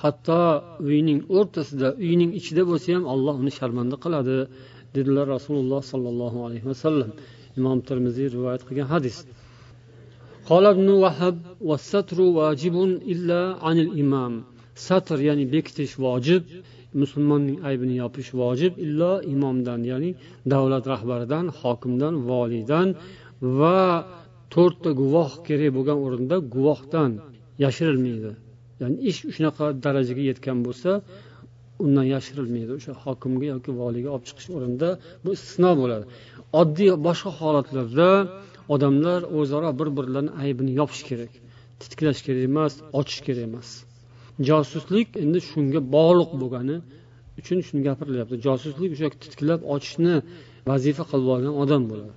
[0.00, 0.42] hatto
[0.88, 4.36] uyning o'rtasida uyning ichida bo'lsa ham alloh uni sharmanda qiladi
[4.96, 7.10] dedilar rasululloh sollallohu alayhi vasallam
[7.58, 9.18] imom termiziy rivoyat qilgan hadis
[10.50, 11.36] قال ابن وهب
[11.68, 12.76] والستر واجب
[13.12, 14.34] إلا عن الإمام
[14.88, 16.42] satr ya'ni bekitish vojib
[17.00, 20.10] musulmonning aybini yopish vojib illo imomdan ya'ni
[20.52, 22.88] davlat rahbaridan hokimdan voliydan
[23.58, 23.80] va
[24.53, 27.11] to'rtta guvoh kerak bo'lgan o'rinda guvohdan
[27.63, 28.31] yashirilmaydi.
[28.81, 30.91] Ya'ni ish shunaqa darajaga yetgan bo'lsa
[31.85, 32.71] undan yashirilmaydi.
[32.79, 34.89] O'sha hokimga yoki voliyga olib chiqish o'rinda
[35.23, 36.05] bu istisno bo'ladi.
[36.61, 38.09] Oddiy boshqa holatlarda
[38.73, 41.31] odamlar o'zaro bir birlarini aybini yopish kerak.
[41.81, 43.69] Titklash kerak emas ochish kerak emas.
[44.49, 46.77] Josuslik endi shunga bog'liq bo'lgani
[47.39, 48.35] uchun shuni gapirilyapti.
[48.47, 50.15] Josuslik o'sha titkilab ochishni
[50.69, 52.13] vazifa qilib olgan odam bo'ladi.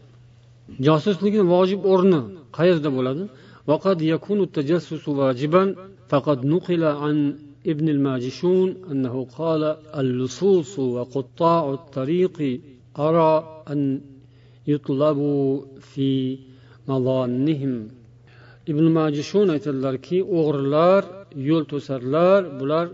[0.88, 2.22] josuslikni vojib o'rni
[2.58, 3.26] qayerda bo'ladi
[3.70, 5.64] وقد يكون التجسس واجبا
[6.12, 7.16] فقد نقل عن
[7.72, 9.64] ابن الماجشون أنه قال
[10.02, 12.38] اللصوص وقطاع الطريق
[13.00, 13.34] أرى
[13.72, 14.02] أن
[15.92, 16.40] fi
[18.72, 21.02] ibn majishun aytadilarki o'g'rilar
[21.50, 22.86] yo'l to'sarlar bular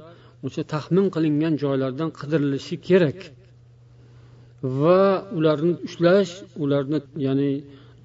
[0.46, 3.20] o'sha taxmin qilingan joylardan qidirilishi kerak
[4.82, 5.02] va
[5.38, 6.32] ularni ushlash
[6.64, 7.52] ularni ya'ni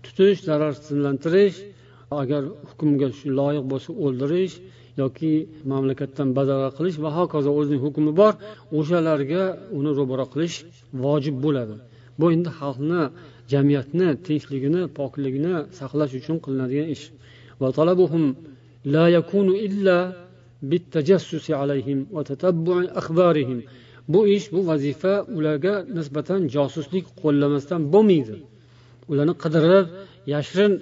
[0.05, 1.59] tutish zararsizlantirish
[2.21, 4.55] agar hukmga shu loyiq bo'lsa o'ldirish
[5.03, 5.33] yoki
[5.73, 8.33] mamlakatdan badarg'a qilish va hokazo o'zining hukmi bor
[8.79, 9.42] o'shalarga
[9.79, 10.57] uni ro'baro qilish
[11.05, 11.77] vojib bo'ladi
[12.21, 13.01] bu endi xalqni
[13.53, 17.05] jamiyatni tinchligini pokligini saqlash uchun qilinadigan ish
[18.87, 20.27] لا يكون إلا
[20.62, 23.62] بالتجسس عليهم وتتبع أخبارهم
[24.13, 28.36] bu ish bu vazifa ularga nisbatan josuslik qo'llamasdan bo'lmaydi.
[29.12, 29.88] Ularni qidirib
[30.34, 30.74] yashirin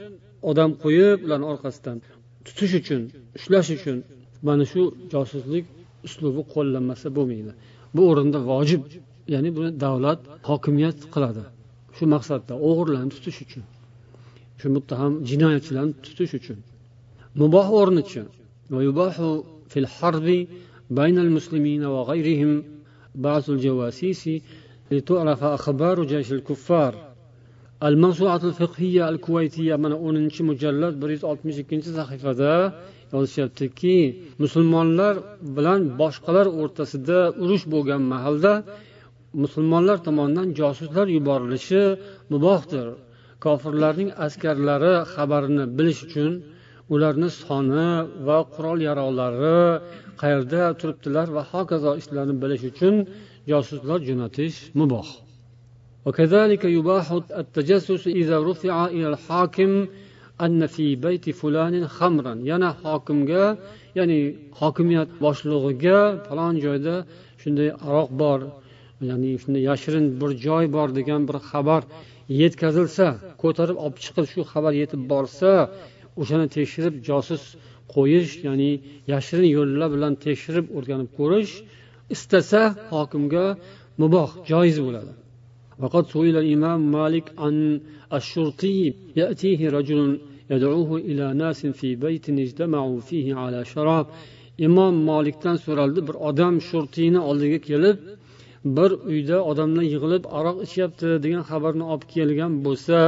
[0.50, 1.98] odam qo'yib ularni orqasidan
[2.46, 3.02] tutish uchun
[3.38, 3.98] ushlash uchun
[4.48, 4.82] mana shu
[5.14, 5.66] josuslik
[6.08, 7.52] uslubi qo'llanmasa bo'lmaydi.
[7.96, 8.84] Bu o'rinda vojib
[9.34, 11.44] ya'ni buni davlat hokimiyat qiladi.
[11.96, 13.64] Shu maqsadda o'g'irlarni tutish uchun
[14.60, 16.58] shu muttaham jinoyatchilarni tutish uchun.
[17.42, 18.22] Muboh o'rnichi
[19.72, 19.88] fil
[21.96, 22.54] va g'ayrihim
[23.15, 24.23] بعث الجواسيس
[24.91, 26.95] لتعرف أخبار جيش الكفار
[27.83, 32.53] الموسوعة الفقهية الكويتية من o'ninchi mujallad bir yuz oltmish ikkinchi sahifada
[33.15, 33.97] yozishyaptiki
[34.43, 35.15] musulmonlar
[35.57, 38.53] bilan boshqalar o'rtasida urush bo'lgan mahalda
[39.43, 41.83] musulmonlar tomonidan josuslar yuborilishi
[42.33, 42.87] mubohdir
[43.45, 46.33] kofirlarning askarlari xabarini bilish uchun
[46.95, 47.89] ularni soni
[48.27, 49.59] va qurol yarog'lari
[50.21, 52.95] qayerda turibdilar va hokazo ishlarni bilish uchun
[53.51, 55.09] josuslar jo'natish muboh
[56.07, 57.07] وكذلك يباح
[57.43, 59.87] التجسس إذا رفع إلى الحاكم
[60.41, 63.45] أن في بيت فلان خمرا yana hokimga
[63.99, 64.21] ya'ni
[64.61, 66.95] hokimiyat boshlig'iga falon joyda
[67.43, 68.41] shunday aroq bor
[69.11, 71.83] ya'ni shunday yashirin bir joy bor degan bir xabar
[72.41, 73.07] yetkazilsa
[73.43, 75.51] ko'tarib olib chiqib shu xabar yetib borsa
[76.21, 77.43] o'shani tekshirib josus
[77.95, 78.71] qo'yish ya'ni
[79.13, 81.53] yashirin yo'llar bilan tekshirib o'rganib ko'rish
[82.15, 83.45] istasa hokimga
[84.03, 85.13] muboh joiz bo'ladi
[85.83, 87.81] وقد سئل الإمام مالك عن
[88.19, 88.79] الشرطي
[89.21, 90.01] يأتيه رجل
[90.53, 94.07] يدعوه إلى ناس في بيت اجتمعوا فيه على شراب
[94.67, 97.97] imom molikdan so'raldi bir odam shurtiyni oldiga kelib
[98.77, 102.99] bir uyda odamlar yig'ilib aroq ichyapti degan xabarni olib kelgan bo'lsa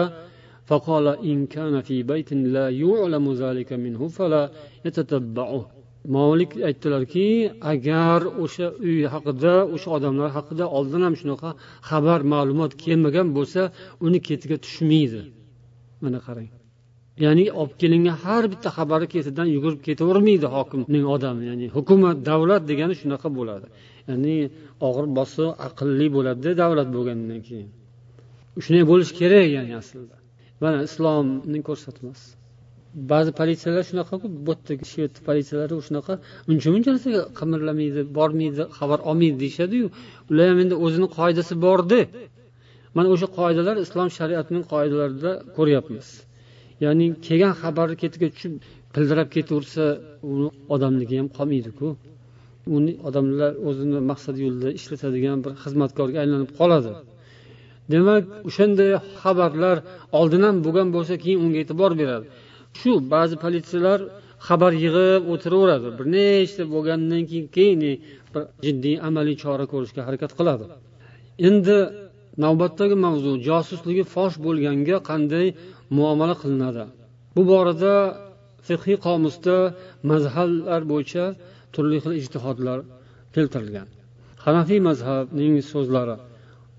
[0.71, 4.51] فقال إن كان في بيت لا يعلم ذلك منه فلا
[4.85, 5.63] يتتبعه
[6.09, 7.27] molik aytdilarki
[7.73, 11.51] agar o'sha uy haqida o'sha odamlar haqida oldin ham shunaqa
[11.91, 13.63] xabar ma'lumot kelmagan bo'lsa
[14.07, 15.23] uni ketiga tushmaydi
[16.05, 16.51] mana qarang
[17.25, 22.95] ya'ni olib kelingan har bitta xabari ketidan yugurib ketavermaydi hokimning odami ya'ni hukumat davlat degani
[23.01, 23.67] shunaqa bo'ladi
[24.11, 24.37] ya'ni
[24.89, 27.69] og'ir bosiq aqlli bo'ladida davlat bo'lgandan keyin
[28.65, 30.17] shunday bo'lishi kerak ya'ni aslida
[30.64, 32.28] Mana islomning ko'rsatmasi
[33.12, 36.14] ba'zi politsiyalar shunaqaku bu yerdagi shved politsiyalari shunaqa
[36.52, 39.86] uncha muncha narsaga qimirlamaydi bormaydi xabar olmaydi deyishadiyu.
[40.32, 42.00] Ular ham endi o'zini qoidasi borda
[42.96, 46.08] mana o'sha qoidalar islom shariatining qoidalarida ko'ryapmiz.
[46.84, 48.54] Ya'ni kelgan xabarni ketiga tushib
[48.94, 49.84] pildirab ketaversa
[50.32, 51.88] uni odamligi ham qolmaydiku.
[52.78, 56.92] Uni odamlar o'zini maqsad yo'lida ishlatadigan bir xizmatkorga aylanib qoladi.
[57.94, 59.78] Demak o'shanday xabarlar
[60.20, 62.26] oldin ham bo'lgan bo'lsa keyin unga e'tibor beradi.
[62.80, 64.00] Shu ba'zi politsiyalar
[64.48, 65.88] xabar yig'ib o'tiraveradi.
[65.98, 67.82] Bir nechta bo'lgandan keyin keyin
[68.34, 70.66] bir jiddiy amaliy chora ko'rishga harakat qiladi.
[71.48, 71.78] Endi
[72.44, 75.48] navbatdagi mavzu josusligi fosh bo'lganga qanday
[75.98, 76.84] muomala qilinadi?
[77.36, 77.94] Bu borada
[78.68, 79.56] fiqhiy qomusda
[80.12, 81.26] mazhablar bo'yicha
[81.74, 82.80] turli xil ijtihodlar
[83.36, 83.88] keltirilgan.
[84.46, 86.16] Hanafiy mazhabning so'zlari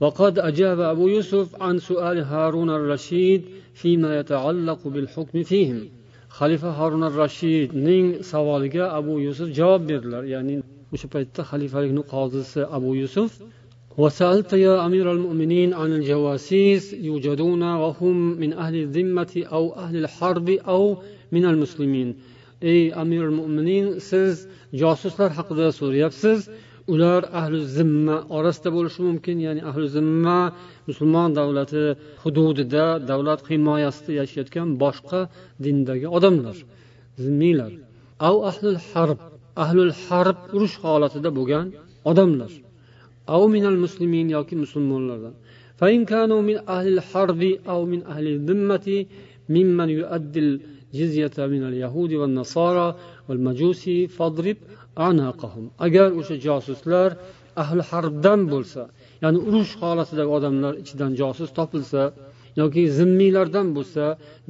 [0.02, 3.42] وقد أجاب أبو يوسف عن سؤال هارون الرشيد
[3.74, 5.88] فيما يتعلق بالحكم فيهم.
[6.28, 10.24] خليفة هارون الرشيد نين سوالك أبو يوسف جواب بيرلر.
[10.24, 10.62] يعني
[10.92, 11.06] مش
[11.40, 13.42] خليفة قاضي أبو يوسف.
[13.98, 20.96] وسألت يا أمير المؤمنين عن الجواسيس يوجدون وهم من أهل الذمة أو أهل الحرب أو
[21.32, 22.14] من المسلمين.
[22.62, 26.08] أي أمير المؤمنين سيز جاسوس حق سوريا.
[26.08, 26.50] سيز
[26.93, 30.37] ular ahli zimma orasida bo'lishi mumkin ya'ni ahli zimma
[30.89, 31.83] musulmon davlati
[32.23, 35.19] hududida davlat himoyasida yashayotgan boshqa
[35.63, 36.57] dindagi odamlar
[37.23, 37.71] zimmiylar
[38.27, 39.19] av ahlul harb
[39.63, 41.67] ahlul harb urush holatida bo'lgan
[42.11, 42.51] odamlar
[43.35, 45.35] av minal muslimin yoki musulmonlardan
[45.79, 48.87] فإن كانوا من أهل الحرب أو من أهل الذمة
[49.49, 52.87] ممن يؤدي الجزية من اليهود والنصارى
[53.27, 53.83] والمجوس
[54.17, 54.57] فاضرب
[55.85, 57.09] agar o'sha josuslar
[57.63, 58.81] ahli harbdan bo'lsa
[59.23, 62.01] ya'ni urush holatidagi odamlar ichidan josus topilsa
[62.61, 64.03] yoki zimmiylardan bo'lsa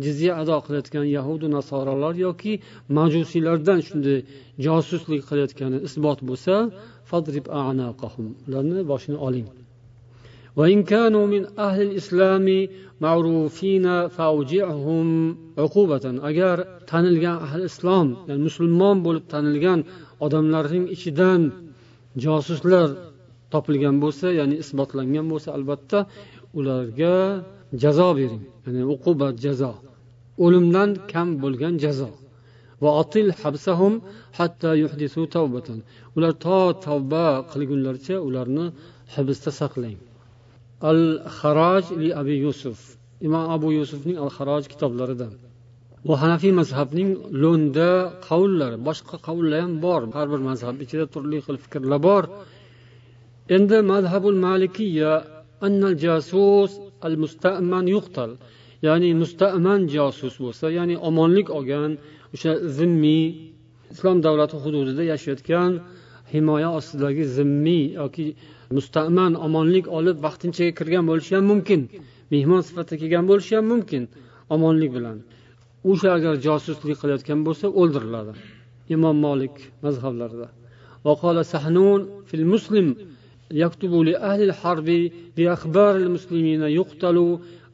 [0.06, 2.54] jizya ado qilayotgan yahudu nasorolar yoki
[2.98, 4.20] majusiylardan shunday
[4.66, 6.56] josuslik qilayotgani isbot bo'lsa
[8.48, 9.48] ularni boshini oling
[10.60, 12.48] وإن كانوا من أهل الإسلام
[13.02, 19.80] معروفين فأوجعهم عقوبة agar tanilgan ahli islom ya'ni musulmon bo'lib tanilgan
[20.25, 21.43] odamlarning ichidan
[22.25, 22.89] josuslar
[23.53, 25.99] topilgan bo'lsa ya'ni isbotlangan bo'lsa albatta
[26.59, 27.17] ularga
[27.83, 28.43] jazo bering.
[28.67, 29.73] Ya'ni uqubat jazo.
[30.45, 32.11] O'limdan kam bo'lgan jazo.
[36.17, 38.67] Ular to tavba qilgunlaricha ularni
[39.15, 39.99] hibsda saqlang.
[40.91, 41.01] Al
[41.39, 42.79] haroj li abi yusuf.
[43.27, 45.33] Imom abu yusufning al haroj kitoblaridan.
[46.07, 47.11] Bu hanafiy mazhabning
[47.43, 47.91] lo'nda
[48.29, 50.01] qavllari boshqa qavllar ham bor.
[50.17, 52.25] Har bir mazhab ichida turli xil fikrlar bor.
[53.57, 55.13] Endi mazhabul malikiya
[55.67, 56.71] annal jasus
[57.07, 58.31] al mustaman yuqtal.
[58.87, 61.91] Ya'ni mustaman josus bo'lsa ya'ni omonlik olgan
[62.35, 63.25] o'sha zimmiy
[63.93, 65.73] islom davlati hududida yashayotgan
[66.33, 68.25] himoya ostidagi zimmiy yoki
[68.77, 71.81] mustaman omonlik olib vaqtinchaga kirgan bo'lishi ham mumkin.
[72.33, 74.03] Mehmon sifatida kelgan bo'lishi ham mumkin
[74.55, 75.19] omonlik bilan.
[75.92, 78.34] o'sha agar josuslik qilayotgan bo'lsa o'ldiriladi
[78.96, 80.50] imom molik mazhablarida
[81.08, 82.96] وقال سحنون في المسلم
[83.52, 87.18] يكتب لأهل الحرب بأخبار المسلمين يقتل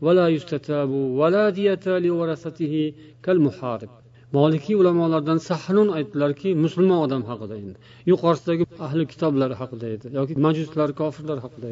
[0.01, 3.89] ولا يستتاب ولا دية لورثته كالمحارب
[4.33, 7.77] molikiy ulamolardan sahnun aytdilarki musulmon odam haqida endi
[8.11, 11.67] yuqorisidagi ahli kitoblar haqida edi yoki majuslar kofirlar haqida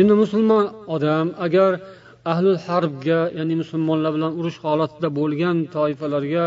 [0.00, 0.64] endi musulmon
[0.96, 1.70] odam agar
[2.31, 6.43] ahlul harbga ya'ni musulmonlar bilan urush holatida bo'lgan toifalarga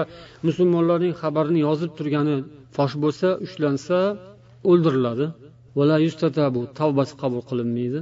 [0.48, 2.36] musulmonlarning xabarini yozib turgani
[2.76, 3.98] fosh bo'lsa ushlansa
[4.70, 5.26] o'ldiriladi.
[6.80, 8.00] Tavbasi qabul qilinmaydi.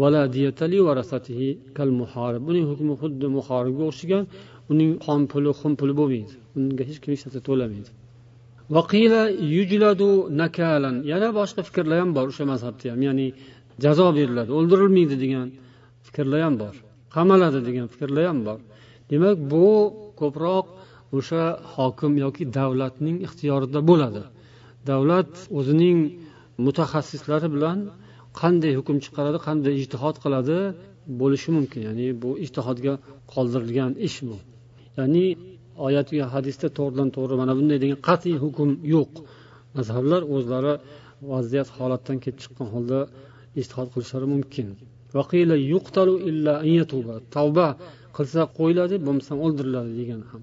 [0.00, 2.42] Vala diyatali varasatihi kal muharib.
[2.48, 4.24] Buning hukmi xuddi muharibga o'xshagan
[4.72, 6.34] uning qon puli xun puli bo'lmaydi.
[6.58, 7.90] Unga hech kim hech narsa to'lamaydi
[11.12, 13.00] yana boshqa fikrlar ham bor o'sha mazhabda ham.
[13.08, 13.26] Ya'ni
[13.84, 15.46] jazo beriladi o'ldirilmaydi degan
[16.06, 16.74] fikrlar ham bor.
[17.14, 18.58] Qamaladi degan fikrlar ham bor.
[19.10, 19.66] Demak bu
[20.20, 20.66] ko'proq
[21.16, 21.42] o'sha
[21.74, 24.22] hokim yoki davlatning ixtiyorida bo'ladi.
[24.90, 25.98] Davlat o'zining
[26.66, 27.78] mutaxassislari bilan
[28.40, 30.58] qanday hukm chiqaradi qanday ijtihod qiladi
[31.20, 31.80] bo'lishi mumkin.
[31.88, 32.94] Ya'ni bu ijtihodga
[33.32, 34.36] qoldirilgan ish bu.
[34.98, 35.26] Ya'ni
[35.86, 39.12] oyat yo hadisda to'g'ridan to'g'ri mana bunday degan qat'iy hukm yo'q.
[39.76, 40.74] Mazhablar o'zlari
[41.32, 42.98] vaziyat holatdan kelib chiqqan holda
[43.60, 44.68] ijtihod qilishlari mumkin.
[47.34, 47.68] Tavba
[48.16, 50.42] qilsa qo'yiladi bo'lmasam o'ldiriladi degan ham.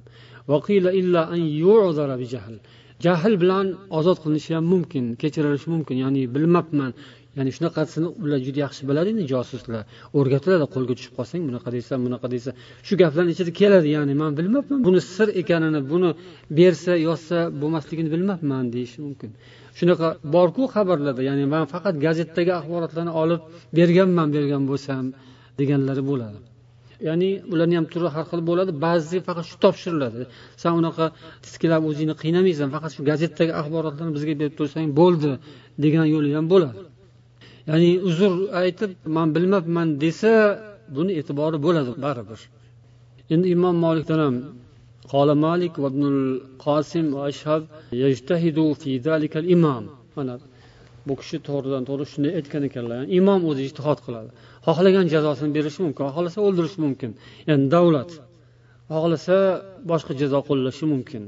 [3.06, 3.34] Jahl.
[3.44, 3.68] Bilan
[4.00, 6.92] ozod qilinishi ham mumkin kechirilishi mumkin ya'ni bilmabman.
[7.38, 9.84] Ya'ni shunaqasini ular juda yaxshi biladi endi josuslar.
[10.20, 12.54] O'rgatiladi qo'lga tushib qolsang bunaqa deysan bunaqa deysan.
[12.88, 16.10] Shu gaplarni ichida keladi ya'ni man bilmabman buni sir ekanini buni
[16.60, 19.32] bersa yozsa bo'lmasligini bilmabman deyishi mumkin.
[19.78, 23.42] Shunaqa borku xabarlarda ya'ni man faqat gazetdagi axborotlarni olib
[23.78, 25.04] berganman bergan bo'lsam
[25.60, 26.40] deganlari bo'ladi.
[27.08, 30.22] Ya'ni ularni ham turi har xil bo'ladi ba'zisi faqat shu topshiriladi.
[30.62, 31.06] San unaqa
[31.44, 35.32] tiskilab o'zingni qiynamaysan faqat shu gazetdagi axborotlarni bizga berib tursang bo'ldi
[35.84, 36.80] degan yo'li ham bo'ladi.
[37.70, 38.32] Ya'ni uzr
[38.62, 40.34] aytib man bilmabman desa
[40.96, 42.40] buni e'tibori bo'ladi baribir.
[43.34, 44.36] Endi imom molikdan ham
[45.09, 47.63] قال مالك وابن القاسم وأشهب
[47.93, 49.85] يجتهد في ذلك الإمام
[50.17, 50.39] mana
[51.07, 54.31] bu kishi to'g'ridan to'g'ri shunday aytgan ekanlar imom o'zi ijtihod qiladi
[54.67, 57.11] xohlagan jazosini berishi mumkin xohlasa o'ldirishi mumkin
[57.49, 58.11] ya'ni davlat
[58.95, 59.37] xohlasa
[59.91, 61.25] boshqa jazo qo'llashi mumkin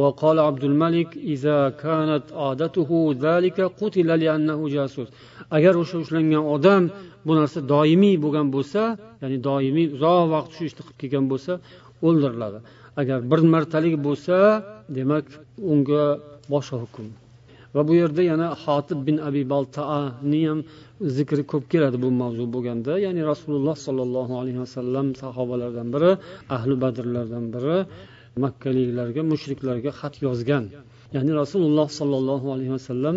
[0.00, 2.90] وقال عبد الملك إذا كانت عادته
[3.26, 5.08] ذلك قتل لأنه جاسوس
[5.56, 6.82] agar o'sha ushlangan odam
[7.26, 8.82] bu narsa doimiy bo'lgan bo'lsa
[9.22, 11.52] ya'ni doimiy uzoq vaqt shu ishni qilib kelgan bo'lsa
[12.07, 12.59] o'ldiriladi.
[13.01, 14.35] Agar bir martalik bo'lsa
[14.97, 15.25] demak
[15.73, 16.03] unga
[16.53, 17.07] boshqa hukm.
[17.75, 20.59] Va bu yerda yana xotib bin abi baltaani ham
[21.17, 22.93] zikri ko'p keladi bu mavzu bo'lganda.
[23.05, 26.11] Ya'ni rasululloh sollallohu alayhi vasallam sahobalardan biri
[26.55, 27.77] ahli badrlardan biri
[28.43, 30.65] makkaliklarga mushriklarga xat yozgan.
[31.15, 33.15] Ya'ni rasululloh sollallohu alayhi vasallam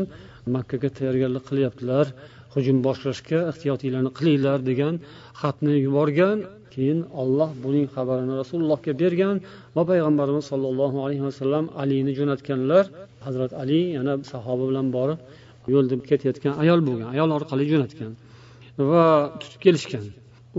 [0.56, 2.06] makkaga tayyorgarlik qilyaptilar
[2.54, 4.94] hujum boshlashga ehtiyotinglarni qilinglar degan
[5.40, 6.36] xatni yuborgan
[6.76, 9.36] keyin olloh buning xabarini rasulullohga bergan
[9.76, 12.84] va payg'ambarimiz sollallohu alayhi vasallam alini jo'natganlar
[13.26, 15.18] hazrat ali yana sahoba bilan borib
[15.74, 18.12] yo'lda ketayotgan ayol bo'lgan ayol orqali jo'natgan
[18.90, 19.04] va
[19.40, 20.04] tutib kelishgan.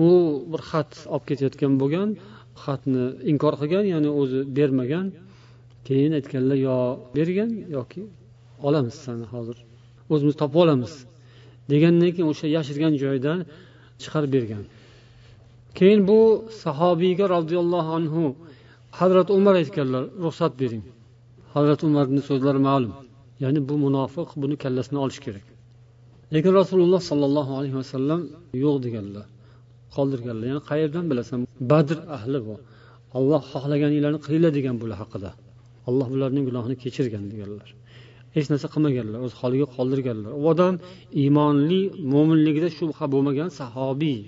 [0.05, 0.07] U
[0.51, 2.09] bir xat olib ketayotgan bo'lgan
[2.63, 5.05] xatni inkor qilgan ya'ni o'zi bermagan.
[5.88, 6.78] Keyin aytganlar yo
[7.15, 8.01] bergin yoki
[8.68, 9.57] olamiz sani hozir
[10.13, 10.93] o'zimiz topib olamiz
[11.72, 13.39] degandan keyin o'sha yashirgan joyidan
[14.01, 14.63] chiqarib bergan.
[15.78, 16.20] Keyin bu
[16.63, 18.24] sahobiyga roziyallohu anhu
[18.99, 20.84] hazrati umar aytganlar ruxsat bering.
[21.55, 22.93] Hazrati umarni so'zlari ma'lum.
[23.43, 25.45] Ya'ni bu munofiq buni kallasini olish kerak.
[26.34, 28.22] Lekin rasululloh sollallohu alayhi vasallam
[28.63, 29.26] yo'q deganlar
[29.95, 30.45] qoldirganlar.
[30.51, 31.39] Ya'ni qayerdan bilasan
[31.72, 32.55] badr ahli bu
[33.18, 35.32] olloh xohlaganinglarni qilinglar degan bular haqida.
[35.89, 37.70] Alloh bularning gunohini kechirgan deganlar.
[38.36, 40.32] Hech narsa qilmaganlar o'z holiga qoldirganlar.
[40.41, 40.74] U odam
[41.22, 41.82] iymonli
[42.13, 44.20] mo'minligida shubha bo'lmagan sahobiy.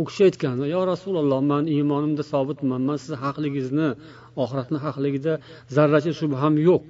[0.00, 3.88] U kishi aytgan yo rasululloh man iymonimda sobitman man sizni haqligingizni
[4.42, 5.32] oxiratni haqligida
[5.76, 6.88] zarracha shubham yo'q.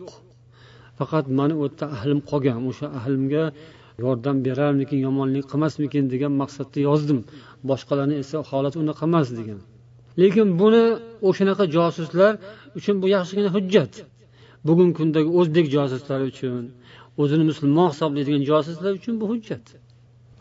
[0.98, 3.44] Faqat mani u yerda ahlim qolgan o'sha ahlimga
[4.04, 7.20] yordam berarmikin yomonlik qilmasmikin degan maqsadda yozdim.
[7.68, 9.58] Boshqalarni esa holati unaqa emas degan.
[10.20, 10.84] Lekin buni
[11.28, 12.32] o'shanaqa josuslar
[12.78, 13.92] uchun bu yaxshigina hujjat.
[14.66, 16.64] Bugungi kundagi o'zbek josuslari uchun
[17.22, 19.64] o'zini musulmon hisoblaydigan josuslar uchun bu hujjat.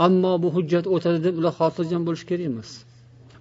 [0.06, 2.70] Ammo bu hujjat o'tadi deb ular xotirjam bo'lishi kerak emas.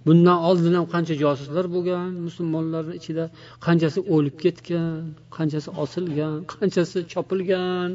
[0.06, 3.24] Bundan oldin ham qancha josuslar bo'lgan musulmonlarni ichida
[3.66, 5.00] qanchasi o'lib ketgan
[5.36, 7.90] qanchasi osilgan qanchasi chopilgan.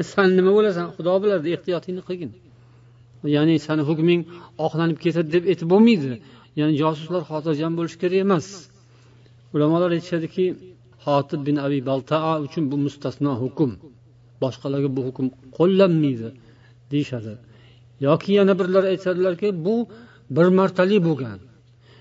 [0.00, 0.86] E, san nima bo'lasan?
[0.96, 2.30] Xudo biladi ehtiyotingni qilgin.
[3.36, 4.22] Ya'ni sani hukming
[4.66, 6.12] oqlanib ketadi deb aytib bo'lmaydi.
[6.58, 8.46] Ya'ni josuslar xotirjam bo'lishi kerak emas.
[9.54, 10.44] Ulamolar aytishadiki
[11.06, 13.70] hotib bin abi baltaa uchun bu mustasno hukm.
[14.42, 15.26] Boshqalarga bu hukm
[15.58, 16.28] qo'llanmaydi
[16.92, 17.32] deyishadi.
[18.06, 19.76] Yoki yana birlar aytadilarki bu
[20.36, 21.38] bir martalik bo'lgan.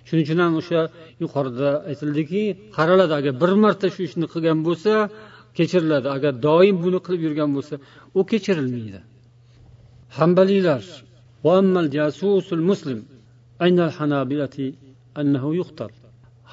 [0.07, 0.81] Shuning uchun ham o'sha
[1.23, 2.41] yuqorida aytildiki
[2.77, 4.91] qaraladi agar bir marta shu ishni qilgan bo'lsa
[5.57, 6.07] kechiriladi.
[6.17, 7.75] Agar doim buni qilib yurgan bo'lsa
[8.17, 8.99] u kechirilmaydi.
[10.19, 10.81] Hambaliylar
[12.71, 12.99] muslim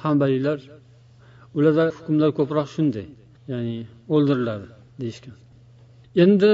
[0.03, 0.59] hambaliylar
[1.57, 3.07] ularda hukmlar ko'proq shunday
[3.51, 3.77] ya'ni
[4.13, 4.67] o'ldiriladi
[5.01, 5.35] deyishgan.
[6.23, 6.51] Endi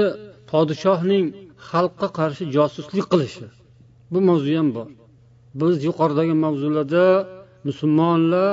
[0.50, 1.24] podshohning
[1.68, 3.46] xalqqa qarshi josuslik qilishi.
[4.12, 4.88] Bu mavzu ham bor.
[5.60, 7.04] Biz yuqoridagi mavzularda
[7.68, 8.50] musulmonlar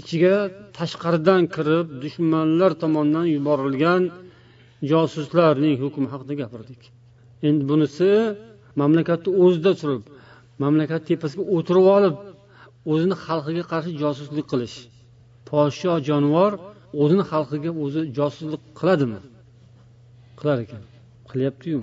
[0.00, 0.36] ichiga
[0.78, 4.02] tashqaridan kirib dushmanlar tomonidan yuborilgan
[4.90, 6.80] josuslarning hukmi haqida gapirdik.
[7.48, 8.08] Endi bunisi
[8.80, 10.02] mamlakatni o'zida turib
[10.62, 12.14] mamlakat tepasiga o'tirib olib
[12.92, 14.76] o'zini xalqiga qarshi josuslik qilish.
[15.48, 16.52] Podsho jonivor
[17.02, 19.20] o'zini xalqiga o'zi josuslik qiladimi?
[20.38, 20.82] Qilar ekan.
[21.30, 21.78] Qilyaptiyu.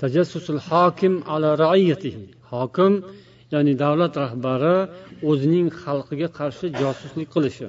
[0.00, 2.22] tajassusul hokim ala raiyatihi
[2.52, 2.92] hokim
[3.52, 4.76] ya'ni davlat rahbari
[5.30, 7.68] o'zining xalqiga qarshi josuslik qilishi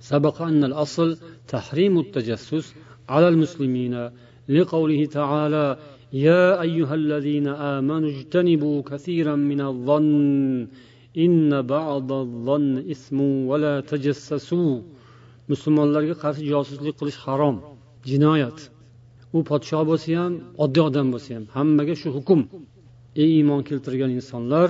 [0.00, 1.18] سبق أن الأصل
[1.48, 2.74] تحريم التجسس
[3.08, 4.10] على المسلمين
[4.48, 5.78] لقوله تعالى
[6.12, 10.68] يا أيها الذين آمنوا اجتنبوا كثيرا من الظن
[11.18, 14.80] إن بعض الظن إثم ولا تجسسوا
[15.52, 17.56] musulmonlarga qarshi josuslik qilish harom
[18.10, 18.58] jinoyat
[19.35, 22.41] U podsho bo'lsa ham oddiy odam bo'lsa ham hammaga shu hukm.
[23.21, 24.69] Ey iymon keltirgan insonlar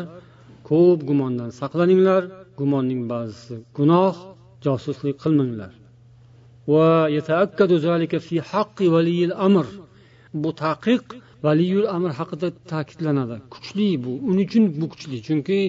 [0.70, 2.24] ko'p gumondan saqlaninglar
[2.60, 4.16] gumonning ba'zisi gunoh
[4.66, 5.72] josuslik qilmanglar.
[10.42, 11.06] Bu taqiq
[11.46, 13.38] valiyul amr haqida ta'kidlanadi.
[13.54, 15.18] Kuchli bu uning uchun bu kuchli.
[15.28, 15.60] Chunki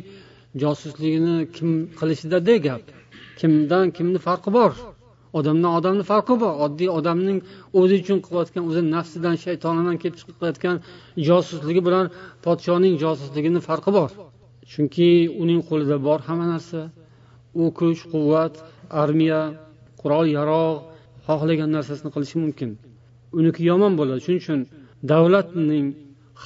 [0.62, 2.82] josusligini kim qilishidada gap
[3.40, 4.72] kimdan kimni farqi bor?
[5.38, 6.52] Odamdan odamni farqi bor.
[6.66, 7.38] Oddiy odamning
[7.80, 10.76] o'zi uchun qilayotgan o'zini nafsidan shaytonidan kelib chiqib qilayotgan
[11.28, 12.06] josusligi bilan
[12.44, 14.10] podshoning josusligini farqi bor.
[14.72, 15.10] Chunki
[15.42, 16.80] uning qo'lida bor hamma narsa.
[17.62, 18.54] U kuch quvvat
[19.02, 19.40] armiya
[20.00, 20.78] qurol yarog'
[21.26, 22.70] xohlagan narsasini qilishi mumkin.
[23.38, 24.20] Uniki yomon bo'ladi.
[24.24, 24.60] Shuning uchun
[25.12, 25.86] davlatning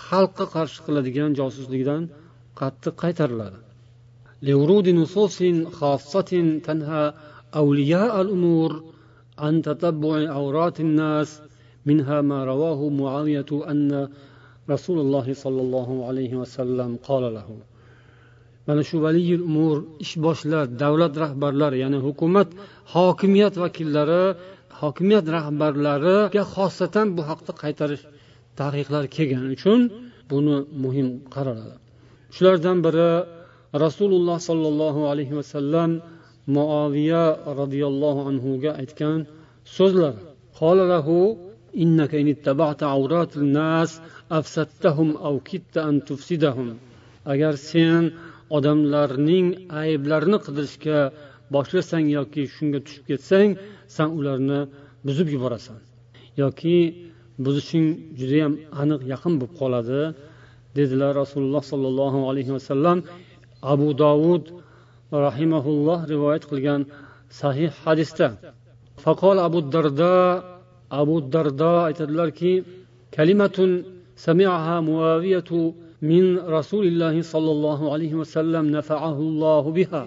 [0.05, 2.03] xalqqa qarshi qiladigan josuslikdan
[2.61, 3.59] qattiq qaytariladi.
[7.56, 8.84] أولياء الأمور
[9.38, 11.42] عن تتبع عورات الناس
[11.86, 14.10] منها ما رواه معاوية أن
[14.70, 17.48] رسول الله صلى الله عليه وسلم قال له
[18.68, 22.50] mana shu valiyul umur ish boshlar davlat rahbarlari ya'ni hukumat
[22.94, 24.24] hokimiyat vakillari
[24.82, 28.04] hokimiyat rahbarlariga xosatan bu haqda qaytarish
[28.60, 29.80] taqiqlar kelgani uchun
[30.32, 31.76] buni muhim qaraladi
[32.36, 33.12] shulardan biri
[33.86, 35.90] rasululloh sollallohu alayhi vasallam
[36.57, 37.25] muoviya
[37.61, 39.19] roziyallohu anhuga aytgan
[39.77, 40.15] so'zlar.
[47.33, 48.03] Agar sen
[48.57, 49.47] odamlarning
[49.83, 50.99] ayblarini qidirishga
[51.55, 53.51] boshlasang yoki shunga tushib ketsang
[53.97, 54.61] san ularni
[55.07, 55.79] buzib yuborasan.
[56.43, 56.77] Yoki
[57.45, 57.87] buzishing
[58.19, 60.03] judayam aniq yaqin bo'lib qoladi
[60.79, 62.99] dedilar rasululloh sollallohu alayhi vasallam.
[63.73, 64.45] Abu dovud
[65.28, 66.82] rahimaulloh rivoyat qilgan
[67.42, 68.28] sahih hadisda
[69.04, 70.16] faqol abu dardo
[71.02, 72.54] abu dardo aytadilarki
[73.16, 73.70] kalimatun
[74.26, 75.60] samiaha muaviyatu
[76.12, 76.24] من
[76.58, 80.04] رسول الله صلى الله عليه وسلم نفعه الله بها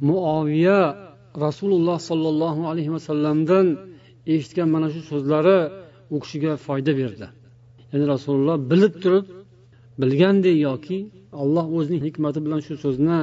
[0.00, 0.80] muoviya
[1.36, 3.66] rasululloh sollallohu alayhi vasallamdan
[4.32, 5.58] eshitgan mana shu so'zlari
[6.14, 7.26] u kishiga foyda berdi
[7.92, 9.26] ya'ni rasululloh bilib turib
[10.00, 10.98] bilgandek yoki
[11.41, 13.19] alloh o'zining hikmati bilan shu so'zni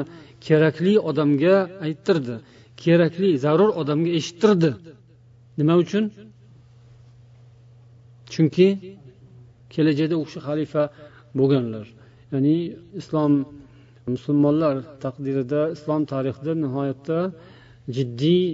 [0.47, 1.57] kerakli odamga
[1.87, 2.35] ayttirdi.
[2.83, 4.71] Kerakli zarur odamga eshittirdi.
[5.59, 6.05] Nima uchun?
[8.33, 8.69] Chunki
[9.75, 10.83] kelajakda u kishi xalifa
[11.39, 11.87] bo'lganlar.
[12.33, 12.57] Ya'ni
[13.01, 13.33] islom
[14.15, 17.19] musulmonlar taqdirida islom tarixida nihoyatda
[17.97, 18.45] jiddiy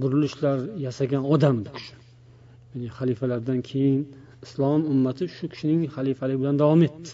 [0.00, 1.94] burilishlar yasagan odam bu kishi.
[2.72, 4.00] Ya'ni xalifalardan keyin
[4.46, 7.08] islom ummati shu kishining xalifaligi bilan davom etdi.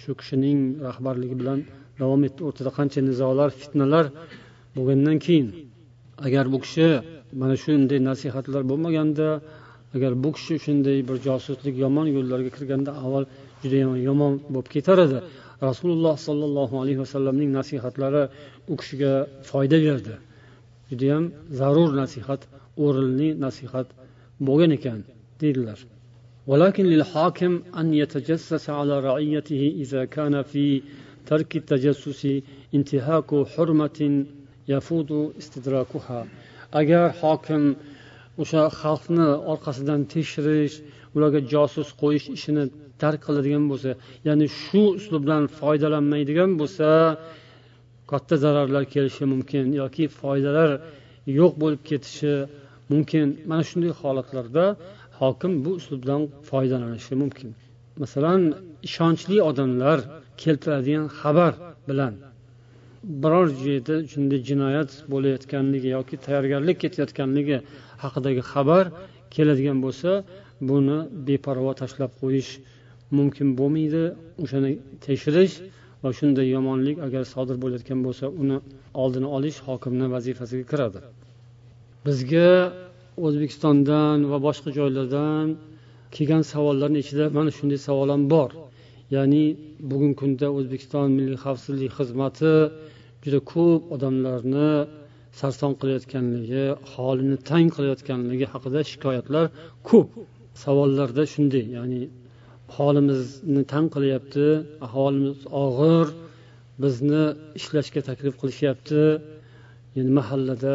[0.00, 1.58] Shu kishining rahbarligi bilan
[2.00, 2.40] davom etdi.
[2.48, 4.04] O'rtada qancha nizolar fitnalar
[4.76, 5.48] bo'lgandan keyin
[6.26, 6.86] agar bu kishi
[7.40, 9.28] mana shunday nasihatlar bo'lmaganda
[9.96, 13.24] agar bu kishi shunday bir josuslik yomon yo'llarga kirganda avval
[13.62, 15.18] judayam yomon bo'lib ketar edi.
[15.68, 18.22] Rasululloh sollallohu alayhi vasallamning nasihatlari
[18.72, 19.12] u kishiga
[19.50, 20.14] foyda berdi.
[20.90, 21.24] Judayam
[21.60, 22.40] zarur nasihat
[22.84, 23.86] o'rinli nasihat
[24.46, 25.00] bo'lgan ekan
[25.40, 25.78] deydilar.
[26.47, 30.81] ولكن للحاكم أن يتجسس على رعيته إذا كان في
[31.25, 32.21] ترك التجسس
[32.73, 34.25] انتهاك حرمة
[34.67, 36.27] يفوت استدراكها
[36.79, 37.63] agar hokim
[38.41, 40.75] o'sha xalqni orqasidan tekshirish
[41.15, 42.63] ularga josus qo'yish ishini
[43.01, 43.91] tark qiladigan bo'lsa
[44.27, 46.89] ya'ni shu uslubdan foydalanmaydigan bo'lsa
[48.11, 50.69] katta zararlar kelishi mumkin yoki foydalar
[51.39, 52.33] yo'q bo'lib ketishi
[52.91, 54.65] mumkin mana shunday holatlarda
[55.20, 57.48] hokim bu uslubdan foydalanishi mumkin.
[58.02, 58.42] Masalan
[58.88, 59.98] ishonchli odamlar
[60.42, 61.52] keltiradigan xabar
[61.88, 62.14] bilan
[63.22, 67.56] biror joyda shunday jinoyat bo'layotganligi yoki tayyorgarlik ketayotganligi
[68.02, 68.84] haqidagi xabar
[69.34, 70.10] keladigan bo'lsa
[70.70, 70.98] buni
[71.28, 72.50] beparvo tashlab qo'yish
[73.18, 74.04] mumkin bo'lmaydi.
[74.42, 74.70] O'shani
[75.06, 75.54] tekshirish
[76.02, 78.58] va shunday yomonlik agar sodir bo'layotgan bo'lsa uni
[79.02, 80.98] oldini olish hokimni vazifasiga kiradi.
[82.06, 82.48] Bizga
[83.26, 85.46] o'zbekistondan va boshqa joylardan
[86.14, 88.50] kelgan savollarni ichida mana shunday savol ham bor.
[89.16, 89.44] Ya'ni
[89.90, 92.54] bugungi kunda o'zbekiston milliy xavfsizlik xizmati
[93.24, 94.70] juda ko'p odamlarni
[95.40, 99.44] sarson qilayotganligi holini tang qilayotganligi haqida shikoyatlar
[99.88, 100.08] ko'p.
[100.64, 102.02] Savollarda shunday ya'ni
[102.76, 104.46] holimizni tang qilyapti
[104.86, 106.06] aholimiz og'ir
[106.82, 107.24] bizni
[107.58, 109.02] ishlashga taklif qilishyapti.
[110.02, 110.74] Endi mahallada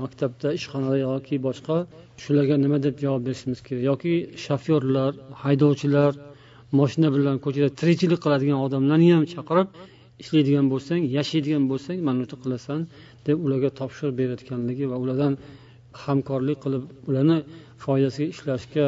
[0.00, 1.76] maktabda ishxonada yoki boshqa
[2.22, 3.82] shularga nima deb javob berishimiz kerak?
[3.90, 4.12] Yoki
[4.44, 5.10] shofyorlar
[5.42, 6.12] haydovchilar
[6.78, 9.68] moshina bilan ko'chada tirikchilik qiladigan odamlarni ham chaqirib
[10.22, 12.80] ishlaydigan bo'lsang yashaydigan bo'lsang mana bunaqa qilasan
[13.26, 15.32] deb ularga topshiriq berayotganligi va ulardan
[16.04, 17.38] hamkorlik qilib ularni
[17.84, 18.86] foydasiga ishlashga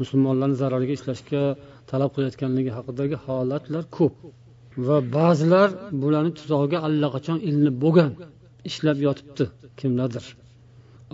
[0.00, 1.42] musulmonlarni zarariga ishlashga
[1.90, 4.14] talab qilayotganligi haqidagi holatlar ko'p.
[4.86, 5.68] Va ba'zilar
[6.02, 8.10] bularni tuzog'iga allaqachon ilinib bo'lgan.
[8.70, 9.44] Ishlab yotibdi
[9.80, 10.24] kimlardir.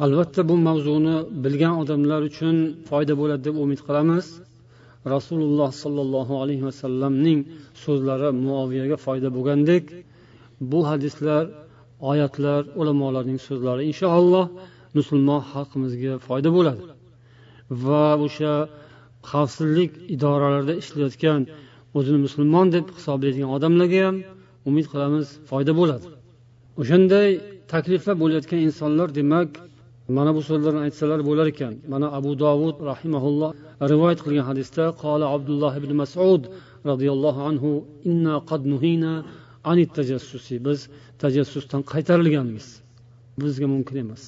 [0.04, 2.56] Albatta bu mavzuni bilgan odamlar uchun
[2.88, 4.26] foyda bo'ladi deb umid qilamiz.
[5.14, 7.40] Rasululloh sollallohu alayhi vasallamning
[7.84, 9.84] so'zlari muoviyaga foyda bo'lgandek
[10.70, 11.44] bu hadislar
[12.10, 14.46] oyatlar ulamolarning so'zlari inshaalloh
[14.98, 16.82] musulmon xalqimizga foyda bo'ladi.
[17.84, 18.54] Va o'sha
[19.30, 21.40] xavfsizlik idoralarida ishlayotgan
[21.98, 24.16] o'zini musulmon deb hisoblaydigan odamlarga ham
[24.68, 26.06] umid qilamiz foyda bo'ladi.
[26.80, 27.30] O'shanday
[27.72, 29.48] takliflar bo'layotgan insonlar demak
[30.16, 31.74] mana bu so'zlarni aytsalar bo'lar ekan.
[31.92, 33.50] Mana abu dovud rahimaulloh
[33.92, 36.42] rivoyat qilgan hadisda qola abdulloh ibn masud
[36.90, 37.70] roziyallohu anhu
[38.10, 39.12] inna qad nuhina
[39.70, 40.54] anit tajassusi.
[40.66, 40.78] Biz
[41.22, 42.66] tajassusdan qaytarilganmiz.
[43.42, 44.22] Bizga mumkin emas.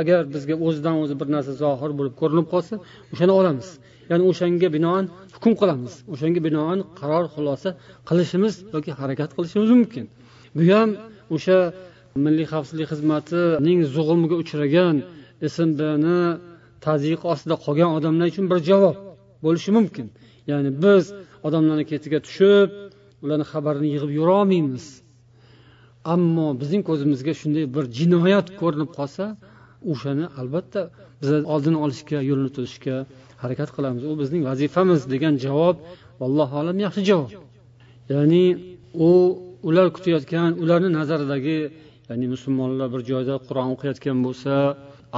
[0.00, 2.74] Agar bizga o'zidan o'zi bir narsa zohir bo'lib ko'rinib qolsa
[3.12, 3.68] o'shani olamiz.
[4.10, 5.04] Ya'ni o'shanga binoan
[5.34, 5.92] hukm qilamiz.
[6.12, 7.68] O'shanga binoan qaror xulosa
[8.08, 10.04] qilishimiz yoki harakat qilishimiz mumkin.
[10.56, 10.88] Bu ham
[11.34, 11.58] o'sha
[12.24, 14.96] milliy xavfsizlik xizmatining zug'umiga uchragan
[15.56, 16.20] smbni
[16.86, 18.96] tazyiq ostida qolgan odamlar uchun bir javob
[19.44, 20.06] bo'lishi mumkin.
[20.50, 21.04] Ya'ni biz
[21.46, 22.68] odamlarni ketiga tushib
[23.24, 24.86] ularni xabarini yig'ib yurolmaymiz
[26.14, 29.24] ammo bizning ko'zimizga shunday bir jinoyat ko'rinib qolsa
[29.92, 30.80] o'shani albatta
[31.20, 32.96] biz oldini olishga yo'lini to'sishga
[33.42, 34.02] harakat qilamiz.
[34.10, 35.76] U bizning vazifamiz degan javob
[36.26, 37.30] allohu alam yaxshi javob.
[38.12, 38.44] Ya'ni
[39.06, 39.10] u
[39.68, 41.58] ular kutayotgan ularni nazaridagi
[42.08, 44.52] ya'ni musulmonlar bir joyda qur'on o'qiyotgan bo'lsa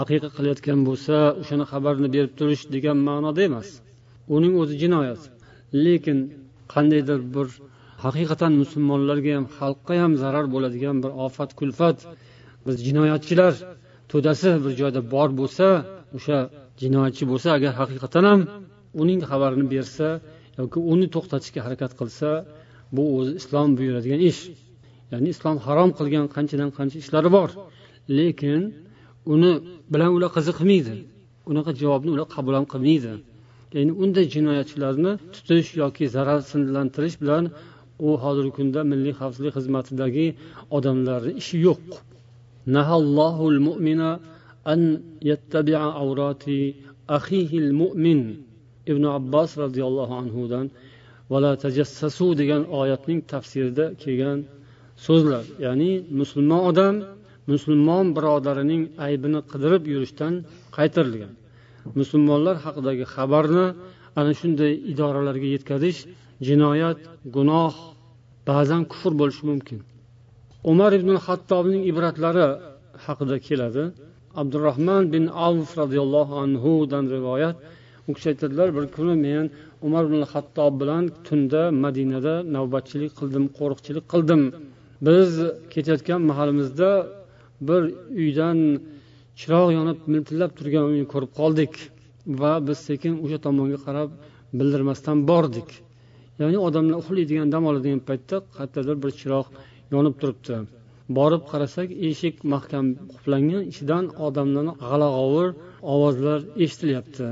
[0.03, 3.69] aqiqa qilayotgan bo'lsa o'shani xabarini berib turish degan ma'noda emas.
[4.37, 5.21] Uning o'zi jinoyat.
[5.85, 6.19] Lekin
[6.75, 7.47] qandaydir bir
[8.05, 11.99] haqiqatan musulmonlarga ham xalqqa ham zarar bo'ladigan bir ofat kulfat
[12.67, 13.55] biz jinoyatchilar
[14.11, 15.67] to'dasi bir joyda bor bo'lsa
[16.17, 16.39] o'sha
[16.83, 18.41] jinoyatchi bo'lsa agar haqiqatan ham
[19.03, 20.07] uning xabarini bersa
[20.61, 22.29] yoki uni to'xtatishga harakat qilsa
[22.97, 24.41] bu o'zi islom buyuradigan ish.
[25.13, 27.49] Ya'ni islom harom qilgan qanchadan qancha ishlari bor.
[28.19, 28.61] Lekin
[29.35, 29.53] uni
[29.93, 30.95] bilan ular qiziqmaydi
[31.51, 33.13] unaqa javobni ular qabul ham qilmaydi.
[33.77, 37.45] Ya'ni unday jinoyatchilarni tutish yoki zararsizlantirish bilan
[38.07, 40.27] u hozirgi kunda milliy xavfsizlik xizmatidagi
[40.77, 41.83] odamlarni ishi yo'q.
[44.73, 44.81] An
[45.31, 46.59] yattabi'a awrati
[47.17, 48.21] axihi mu'min
[48.91, 50.67] ibn abbos roziyallohu anhudan
[51.31, 54.39] vala tajassasu degan oyatning tafsirida kelgan
[55.07, 55.91] so'zlar ya'ni
[56.21, 56.95] musulmon odam
[57.53, 60.35] musulmon birodarining aybini qidirib yurishdan
[60.77, 61.33] qaytarilgan
[62.01, 63.67] musulmonlar haqidagi xabarni
[64.19, 65.99] ana shunday idoralarga yetkazish
[66.49, 66.99] jinoyat
[67.37, 67.75] gunoh
[68.49, 69.79] ba'zan kufr bo'lishi mumkin
[70.65, 72.47] umar ibn hattobning ibratlari
[73.07, 73.85] haqida keladi.
[74.41, 77.57] Abdurahmon bin avf roziyallohu anhudan rivoyat
[78.09, 79.45] u kishi aytadilar bir kuni men
[79.87, 84.43] umar ibn hattob bilan tunda madinada navbatchilik qildim qo'riqchilik qildim.
[85.07, 85.31] Biz
[85.73, 86.91] ketayotgan mahalimizda
[87.69, 87.83] bir
[88.23, 88.59] uydan
[89.41, 91.73] chiroq yonib miltillab turgan uyni ko'rib qoldik
[92.41, 94.11] va biz sekin o'sha tomonga qarab
[94.59, 95.69] bildirmasdan bordik.
[96.41, 99.47] Ya'ni odamlar uxlaydigan dam oladigan paytda qayerdadir bir chiroq
[99.95, 100.57] yonib turibdi.
[101.19, 105.49] Borib qarasak eshik mahkam qulflangan ichidan odamlarni g'alag'ovur
[105.95, 107.29] ovozlar eshitilyapti.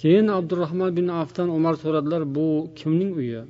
[0.00, 2.46] Keyin abdurahmon bin afdan umar so'radilar bu
[2.78, 3.42] kimning uyi?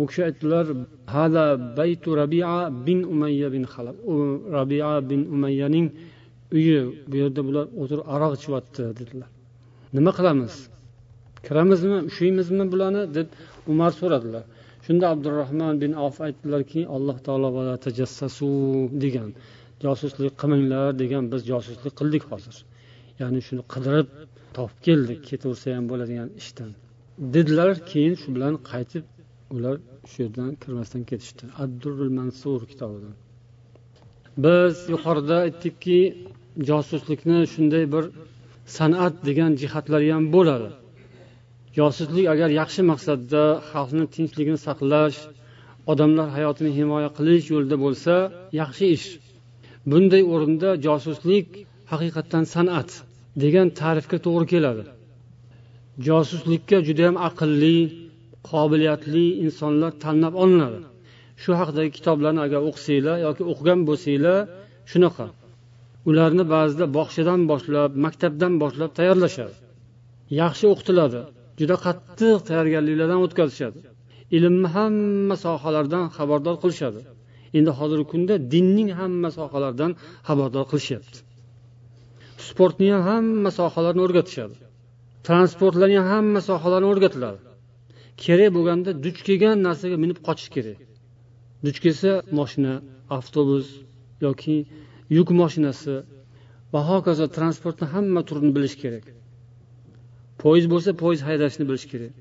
[0.00, 0.66] U kishi aytdilar
[1.14, 1.44] hada
[1.78, 2.54] baytu rabia
[2.86, 4.14] bin umayya bin halab u
[4.56, 5.86] rabia bin umayyaning
[6.56, 6.78] uyi
[7.10, 9.30] bu yerda bular o'tirib aroq ichyapti dedilar.
[9.96, 10.54] Nima qilamiz?
[11.46, 13.02] Kiramizmi ushlaymizmi bularni?
[13.16, 13.28] deb
[13.72, 14.44] umar so'radilar.
[14.86, 17.48] Shunda abdurahmon bin avf aytdilarki alloh taolo
[17.86, 18.48] tajassasu
[19.04, 19.30] degan
[19.84, 22.56] josuslik qilmanglar degan biz josuslik qildik hozir.
[23.20, 24.08] Ya'ni shuni qidirib
[24.56, 26.70] topib keldik ketaversa ham bo'ladigan ishdan.
[27.34, 29.04] Dedilar keyin shu bilan qaytib
[29.54, 29.76] ular
[30.10, 31.44] shu yerdan kirmasdan ketishdi.
[31.64, 33.14] Abdurul mansur kitobidan.
[34.44, 35.98] Biz yuqorida aytdikki
[36.70, 38.04] josuslikni shunday bir
[38.78, 40.68] san'at degan jihatlari ham bo'ladi.
[41.78, 45.18] Josuslik agar yaxshi maqsadda xalqni tinchligini saqlash
[45.92, 48.14] odamlar hayotini himoya qilish yo'lida bo'lsa
[48.60, 49.06] yaxshi ish.
[49.90, 51.46] Bunday o'rinda josuslik
[51.92, 52.90] haqiqatdan san'at
[53.42, 54.84] degan ta'rifga to'g'ri keladi.
[56.08, 57.76] Josuslikka judayam aqlli
[58.50, 60.80] qobiliyatli insonlar tanlab olinadi.
[61.42, 64.38] Shu haqidagi kitoblarni agar o'qisanglar yoki o'qigan bo'lsanglar
[64.90, 65.26] shunaqa.
[66.08, 69.54] Ularni ba'zida bog'chadan boshlab maktabdan boshlab tayyorlashadi.
[70.42, 71.20] Yaxshi o'qitiladi.
[71.60, 73.78] Juda qattiq tayyorgarliklardan o'tkazishadi.
[74.36, 77.00] Ilmni hamma sohalardan xabardor qilishadi.
[77.58, 79.92] Endi hozirgi kunda dinning hamma sohalaridan
[80.28, 81.18] xabardor qilishyapti.
[82.48, 84.54] Sportni ham hamma sohalarini o'rgatishadi.
[85.28, 87.40] Transportlarni ham hamma sohalarni o'rgatiladi.
[88.22, 90.78] Kerak bo'lganda duch kelgan narsaga minib qochish kerak.
[91.66, 92.74] Duch kelsa moshina
[93.16, 93.66] avtobus
[94.26, 94.56] yoki
[95.16, 95.94] yuk moshinasi
[96.72, 99.04] va hokazo transportni hamma turini bilish kerak.
[100.42, 102.12] Poyezd bo'lsa poyezd haydashni bilish kerak.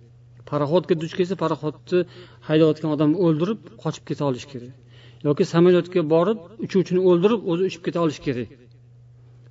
[0.49, 1.99] Paroxodga duch kelsa paroxodni
[2.47, 4.73] haydayotgan odamni o'ldirib qochib keta olish kerak.
[5.27, 8.49] Yoki samolyotga borib uchuvchini o'ldirib o'zi uchib keta olish kerak.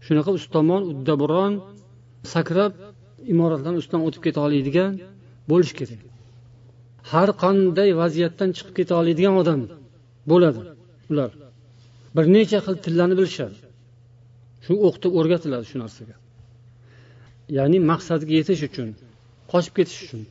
[0.06, 1.52] Shunaqa ustomon uddaburon
[2.34, 2.72] sakrab
[3.32, 4.92] imoratlarni ustidan o'tib keta oladigan
[5.50, 6.00] bo'lishi kerak.
[7.12, 9.60] Har qanday vaziyatdan chiqib keta oladigan odam
[10.30, 10.60] bo'ladi.
[11.12, 11.30] Ular
[12.16, 13.56] bir necha xil tillarni bilishadi.
[14.64, 16.14] Shu o'qitib o'rgatiladi shu narsaga.
[17.56, 18.88] Ya'ni maqsadga yetish uchun
[19.52, 20.22] qochib ketish uchun.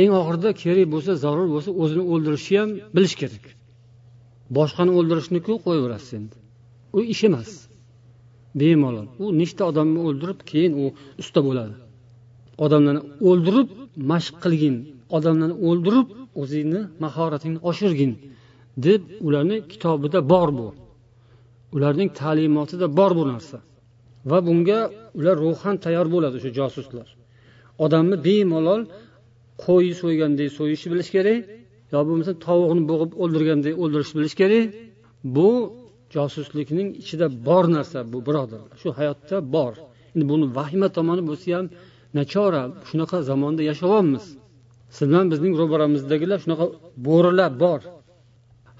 [0.00, 3.44] Eng oxirida kerak bo'lsa zarur bo'lsa o'zini o'ldirishni ham bilish kerak.
[4.56, 6.36] Boshqani o'ldirishniku qo'yaverasiz endi?
[6.96, 7.50] U ish emas.
[8.60, 9.06] Bemalol.
[9.22, 10.84] U nechta odamni o'ldirib keyin u
[11.22, 11.74] usta bo'ladi.
[12.64, 13.68] Odamlarni o'ldirib
[14.12, 14.76] mashq qilgin.
[15.16, 16.08] Odamlarni o'ldirib
[16.42, 18.12] o'zingni mahoratingni oshirgin
[18.86, 20.68] deb ularni kitobida bor bu.
[21.76, 23.58] Ularning ta'limotida bor bu narsa.
[24.30, 24.78] Va bunga
[25.18, 27.08] ular ruhan tayyor bo'ladi o'sha josuslar.
[27.84, 28.82] Odamni bemalol
[29.64, 31.40] qo'y so'yganday so'yishni bilish kerak
[31.92, 34.64] yo bo'lmasa tovuqni bo'g'ib o'ldirganday o'ldirishni bilish kerak.
[35.36, 35.50] Bu
[36.16, 38.76] josuslikning ichida bor narsa bu birodarlar.
[38.82, 39.74] Shu hayotda bor.
[40.14, 41.66] Endi buni vahima tomoni bo'lsa ham
[42.18, 44.24] nachora shunaqa zamonda yashayapmiz
[44.96, 46.66] siz bilan bizning ro'baramizdagilar shunaqa
[47.06, 47.80] bo'rilar bor.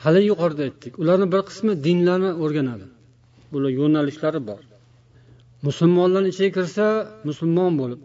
[0.05, 2.87] Hali yuqorida aytdik ularni bir qismi dinlarni o'rganadi.
[3.53, 4.63] Bular yo'nalishlari bor.
[5.67, 6.87] Musulmonlarni ichiga kirsa
[7.29, 8.01] musulmon bo'lib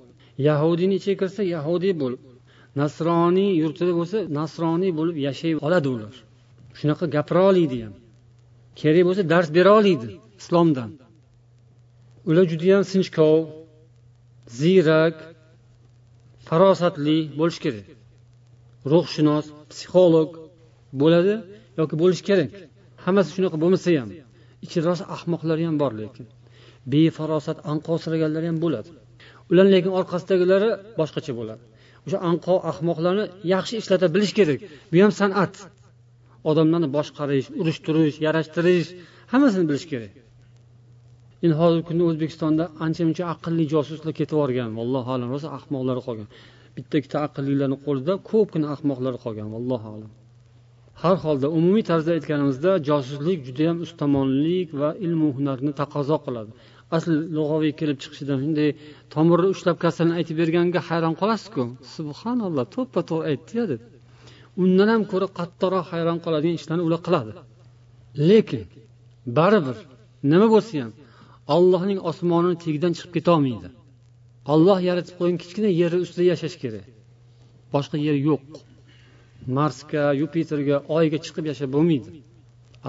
[0.48, 2.22] yahudiyni ichiga kirsa yahudiy bo'lib
[2.82, 6.14] nasroniy yurtida bo'lsa nasroniy bo'lib yashay oladi ular.
[6.80, 7.94] Shunaqa gapira oladi ham.
[8.80, 10.10] Kerak bo'lsa dars bera oladi
[10.42, 10.92] islomdan.
[12.30, 13.40] Ular judayam sinchkov
[14.60, 15.16] ziyrak
[16.48, 17.88] farosatli bo'lishi kerak.
[18.92, 20.30] Ruhshunos psixolog
[21.02, 21.36] bo'ladi
[21.80, 22.52] yoki bo'lishi kerak.
[23.04, 24.10] Hammasi shunaqa bo'lmasa ham
[24.66, 26.26] ichida rosa ahmoqlar ham bor lekin.
[26.94, 28.90] Befarosat anqovsiraganlar ham bo'ladi.
[29.52, 30.70] Ular lekin orqasidagilari
[31.00, 31.64] boshqacha bo'ladi.
[32.06, 34.60] O'sha anqo ahmoqlarni yaxshi ishlata bilish kerak.
[34.92, 35.54] Bu ham san'at.
[36.50, 38.90] Odamlarni boshqarish urishtirish yarashtirish
[39.32, 40.14] hammasini bilish kerak.
[41.44, 45.28] Endi hozirgi kunda o'zbekistonda ancha muncha aqlli josuslar ketib yuborgan vallohu alam.
[45.36, 46.28] Rosa ahmoqlari qolgan.
[46.76, 50.12] Bitta ikkita aqllilarni qo'lida ko'pgina ahmoqlar qolgan vallohu alam.
[51.04, 56.52] Har holda umumiy tarzda aytganimizda josuslik judayam ustamonlik va ilmu hunarni taqozo qiladi.
[56.98, 58.38] Asl lug'aviy kelib chiqishidan.
[58.44, 58.70] Shunday
[59.14, 61.64] tomirni ushlab kasalni aytib berganiga hayron qolasizku?
[61.96, 63.82] Subhanalloh to'ppa to'g'ri aytdiya deb.
[64.64, 67.32] Undan ham ko'ra qattiqroq hayron qoladigan ishlarni ular qiladi.
[68.30, 68.64] Lekin
[69.38, 69.78] baribir
[70.32, 70.92] nima bo'lsa ham
[71.56, 73.68] ollohning osmonini tagidan chiqib ketolmaydi.
[74.54, 76.86] Olloh yaratib qo'ygan kichkina yerni ustida yashash kerak.
[77.74, 78.42] Boshqa yer yo'q.
[79.58, 82.10] Marsga yupiterga oyga chiqib yashab bo'lmaydi.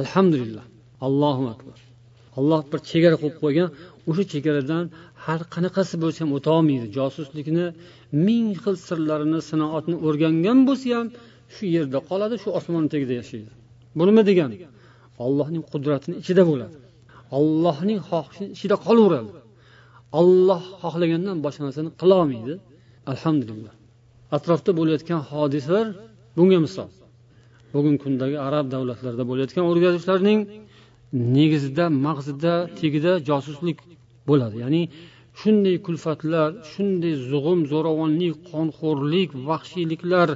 [0.00, 0.64] Alhamdulillah.
[1.06, 1.78] Allohu akbar.
[2.38, 3.68] Olloh bir chegara qo'yib qo'ygan
[4.08, 4.84] o'sha chegaradan
[5.24, 6.86] har qanaqasi bo'lsa ham o'tolmaydi.
[6.98, 7.66] Josuslikni
[8.26, 11.06] ming xil sirlarini sinoatni o'rgangan bo'lsa ham
[11.54, 13.50] shu yerda qoladi shu osmonni tagida yashaydi.
[13.96, 14.56] Bu nima degani
[15.24, 16.76] ollohning qudratini ichida bo'ladi.
[17.38, 19.30] Ollohning xohishini ichida qolaveradi.
[20.20, 22.54] Olloh xohlagandan boshqa narsani qilolmaydi
[23.12, 23.74] alhamdulillah.
[24.36, 25.86] Atrofda bo'layotgan hodisalar
[26.36, 26.90] bunga misol.
[27.74, 30.40] Bugungi kundagi arab davlatlarida bo'layotgan o'rganishlarning
[31.12, 33.78] negizida mag'zida tagida josuslik
[34.28, 34.56] bo'ladi.
[34.64, 34.82] Ya'ni
[35.40, 40.28] shunday kulfatlar shunday zug'um zo'ravonlik qonxo'rlik vahshiyliklar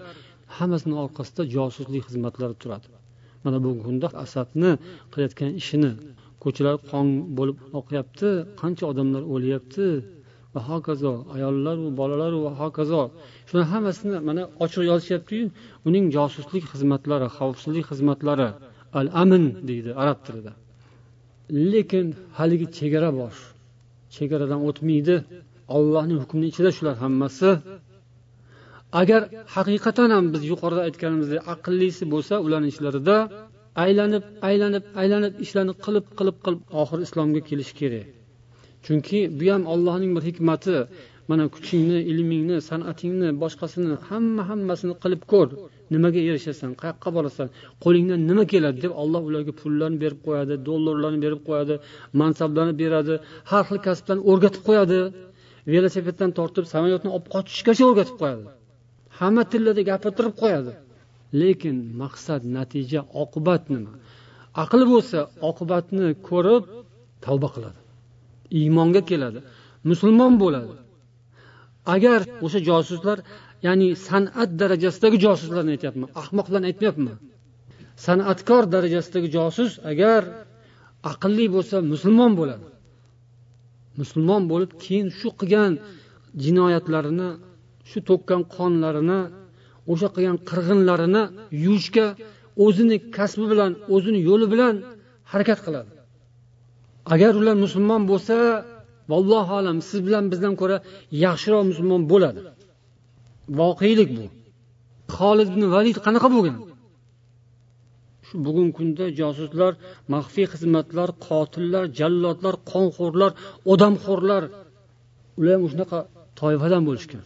[0.56, 2.88] hammasini orqasida josuslik xizmatlari turadi.
[3.44, 4.70] Mana bugungi kunda asadni
[5.12, 5.90] qilayotgan ishini
[6.42, 7.06] ko'chalar qon
[7.38, 8.28] bo'lib oqyapti
[8.60, 9.86] qancha odamlar o'lyapti.
[10.54, 13.02] Va hokazo ayollaru bolalaru va hokazo.
[13.48, 15.44] Shuni hammasini mana ochiq yozishyaptiyu
[15.88, 18.48] uning josuslik xizmatlari xavfsizlik xizmatlari.
[18.98, 20.52] Al amin deydi arab tilida.
[21.72, 22.06] Lekin
[22.38, 23.34] haligi chegara bor
[24.16, 25.16] chegaradan o'tmaydi.
[25.76, 27.50] Ollohni hukmini ichida shular hammasi.
[29.00, 29.22] Agar
[29.56, 33.16] haqiqatan ham biz yuqorida aytganimizdek aqllisi bo'lsa ularni ishlarida
[33.84, 38.06] aylanib aylanib aylanib ishlarni qilib qilib qilib oxiri islomga kelishi kerak.
[38.84, 40.76] Chunki bu ham ollohning bir hikmati.
[41.30, 45.48] Mana kuchingni ilmingni san'atingni boshqasini hamma hammasini qilib ko'r.
[45.94, 46.70] Nimaga erishasan?
[46.82, 47.48] Qayoqqa borasan?
[47.84, 51.74] Qo'lingdan nima keladi deb alloh ularga pullarni berib qo'yadi dollarlarni berib qo'yadi
[52.20, 53.14] mansablarni beradi
[53.50, 54.98] har xil kasblarni o'rgatib qo'yadi.
[55.72, 58.44] Velosipeddan tortib samolyotni olib qochishgacha o'rgatib qo'yadi.
[59.18, 60.72] Hamma tillarda gapirtirib qo'yadi.
[61.40, 63.92] Lekin maqsad natija oqibat nima?
[64.62, 65.18] Aqli bo'lsa
[65.50, 66.64] oqibatni ko'rib
[67.24, 67.80] tavba qiladi.
[68.60, 69.40] Iymonga keladi.
[69.90, 70.72] Musulmon bo'ladi.
[71.94, 73.18] Agar o'sha josuslar
[73.66, 77.16] ya'ni san'at darajasidagi josuslarni aytyapman ahmoqlarni aytmayapman.
[78.06, 80.22] San'atkor darajasidagi josus agar
[81.10, 82.66] aqlli bo'lsa musulmon bo'ladi.
[84.00, 85.72] Musulmon bo'lib keyin shu qilgan
[86.44, 87.30] jinoyatlarini
[87.90, 89.20] shu to'kkan qonlarini
[89.92, 91.22] o'sha qilgan qirg'inlarini
[91.64, 92.06] yuvishga
[92.64, 94.74] o'zini kasbi bilan o'zini yo'li bilan
[95.32, 95.90] harakat qiladi.
[97.14, 98.36] Agar ular musulmon bo'lsa
[99.10, 100.76] vallohu alam siz bilan bizdan ko'ra
[101.24, 102.40] yaxshiroq musulmon bo'ladi.
[103.60, 104.24] Voqelik bu.
[105.18, 106.56] Holid ibn valid qanaqa bo'lgan
[108.30, 109.72] shu bugungi kunda josuslar
[110.14, 113.30] maxfiy xizmatlar qotillar jallodlar qonxo'rlar
[113.72, 114.42] odamxo'rlar
[115.38, 115.98] ular ham shunaqa
[116.40, 117.22] toifadan bo'lishgan.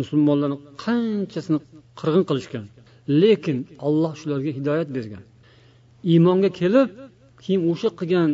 [0.00, 1.58] Musulmonlarni qanchasini
[2.00, 2.64] qirg'in qilishgan.
[3.22, 5.22] Lekin alloh shularga hidoyat bergan.
[6.12, 6.88] Iymonga kelib
[7.42, 8.30] keyin o'sha qilgan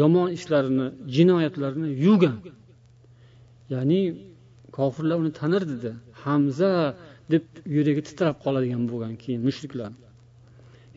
[0.00, 0.86] yomon ishlarini
[1.16, 2.36] jinoyatlarini yuvgan
[3.74, 4.00] ya'ni
[4.76, 5.92] kofirlar uni tanirdida
[6.24, 6.70] hamza
[7.32, 7.44] deb
[7.76, 9.92] yuragi titrab qoladigan bo'lgan keyin mushriklar.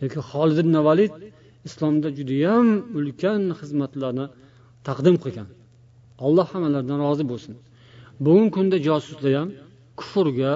[0.02, 1.14] Yoki holid ibn valid
[1.68, 4.26] islomda judayam ulkan xizmatlarni
[4.88, 5.50] taqdim qilgan.
[6.26, 7.54] Alloh hammalaridan rozi bo'lsin.
[8.26, 9.50] Bugungi kunda josuslar ham
[10.00, 10.52] kufrga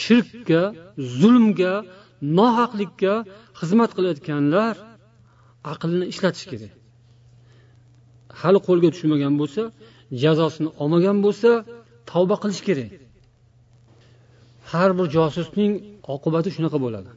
[0.00, 0.62] shirkka
[1.18, 1.74] zulmga
[2.38, 3.14] nohaqlikka
[3.60, 4.74] xizmat qilayotganlar
[5.72, 6.72] aqlni ishlatish kerak.
[8.40, 9.62] Hali qo'lga tushmagan bo'lsa
[10.22, 11.50] jazosini olmagan bo'lsa
[12.10, 12.90] tavba qilish kerak.
[14.70, 15.72] Har bir josusning
[16.14, 17.10] oqibati shunaqa bo'ladi.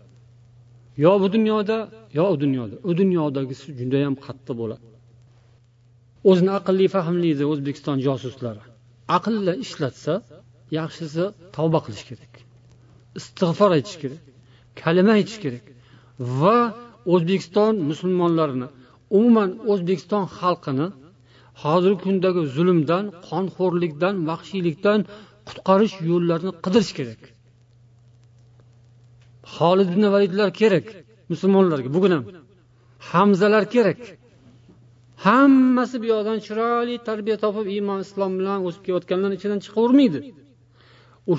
[1.03, 1.78] Yo bu dunyoda
[2.18, 2.76] yo u dunyoda.
[2.89, 4.86] U dunyodagisi judayam qattiq bo'ladi.
[6.30, 8.61] O'zini aqlli fahmli edi o'zbekiston josuslari
[9.18, 10.13] aqlli ishlatsa
[10.80, 11.24] yaxshisi
[11.55, 12.34] tavba qilish kerak.
[13.20, 14.22] Istig'for aytish kerak
[14.84, 15.65] kalima aytish kerak
[16.41, 16.57] va
[17.13, 18.68] o'zbekiston musulmonlarini
[19.18, 20.88] umuman o'zbekiston xalqini
[21.64, 24.99] hozirgi kundagi zulmdan qonxo'rlikdan vahshiylikdan
[25.47, 27.22] qutqarish yo'llarini qidirish kerak.
[29.55, 30.88] Holid ibn validlar kerak
[31.32, 32.24] musulmonlarga bugun ham.
[33.12, 34.01] Hamzalar kerak.
[35.26, 40.20] Hammasi bu yoqdan chiroyli tarbiya topib iymon islom bilan o'sib kelayotganlarni ichidan chiqavermaydi.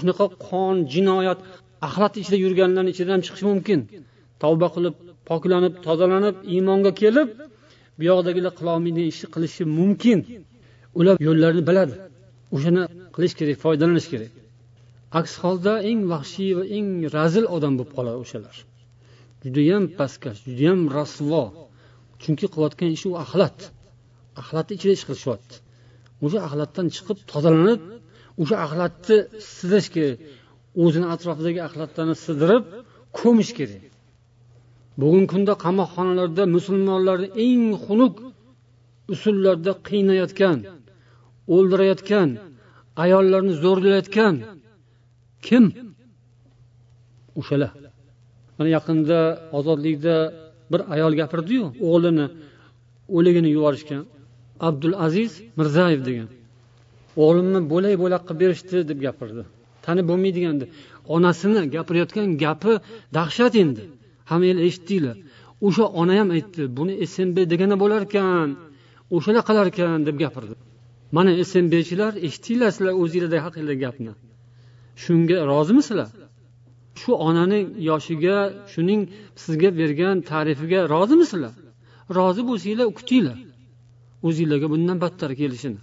[0.00, 1.38] Shunaqa qon jinoyat
[1.86, 3.80] axlat ichida yurganlarni ichidan ham chiqishi mumkin.
[4.42, 4.94] Tavba qilib
[5.28, 7.28] poklanib tozalanib iymonga kelib
[7.98, 10.18] bu yoqdagilar qilolmaydigan ishni qilishi mumkin.
[10.98, 11.94] Ular yo'llarni biladi.
[12.54, 12.82] O'shani
[13.14, 14.32] qilish kerak foydalanish kerak.
[15.20, 18.56] Aks holda eng vahshiy va eng razil odam bo'lib qoladi o'shalar.
[19.44, 21.42] Judayam pastkash judayam rasvo.
[22.22, 23.58] Chunki qilayotgan ishi u axlat.
[24.40, 25.54] Axlatni ichida ish qilishyapti.
[26.24, 27.80] O'sha axlatdan chiqib tozalanib
[28.42, 29.16] o'sha axlatni
[29.58, 30.18] sidish kerak.
[30.84, 32.64] O'zini atrofidagi axlatlarni sidirib
[33.20, 33.82] ko'mish kerak.
[35.00, 38.14] Bugungi kunda qamoqxonalarda musulmonlarni eng xunuk
[39.14, 40.58] usullarda qiynayotgan
[41.54, 42.28] o'ldirayotgan
[43.04, 44.34] ayollarni zo'rlayotgan
[45.46, 45.64] kim?
[47.40, 47.72] O'shalar.
[48.56, 49.18] Mana yaqinda
[49.58, 50.14] ozodlikda
[50.72, 52.26] bir ayol gapirdiyu o'g'lini
[53.16, 54.02] o'ligini yuborishgan.
[54.68, 56.28] Abdul aziz mirzayev degan.
[57.24, 59.42] O'g'limni bo'lak bo'lak qilib berishdi deb gapirdi.
[59.84, 60.56] Tanib bo'lmaydigan
[61.14, 62.72] onasini gapirayotgan gapi
[63.16, 63.82] dahshat endi.
[64.30, 65.16] Hammanglar eshitdinglar.
[65.66, 68.48] O'sha ona ham aytdi buni smb degani bo'lar ekan
[69.16, 70.54] o'shalar qilarkan deb gapirdi.
[71.16, 74.12] Mana smbchilar eshitdinglar sizlar o'zinglarda haqinglar gapni?
[75.02, 76.10] Shunga rozimisizlar
[77.00, 77.60] shu onani
[77.90, 78.36] yoshiga
[78.72, 79.00] shuning
[79.42, 81.54] sizga bergan ta'rifiga rozimisizlar
[82.18, 83.38] rozi bo'lsanglar kutinglar.
[84.28, 85.80] O'zinglarga bundan battar kelishini.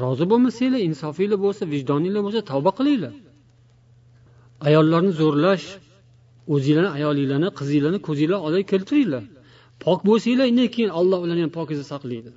[0.00, 3.14] Rozi bo'lmasanglar insofinglar bo'lsa vijdoninglar bo'lsa tavba qilinglar.
[4.68, 5.66] Ayollarni zo'rlash
[6.54, 9.24] o'zinglarni ayolinglarni qizinglarni ko'zinglar oldiga keltiringlar.
[9.84, 12.30] Pok bo'lsanglar undan keyin olloh ularni ham pokiza saqlaydi.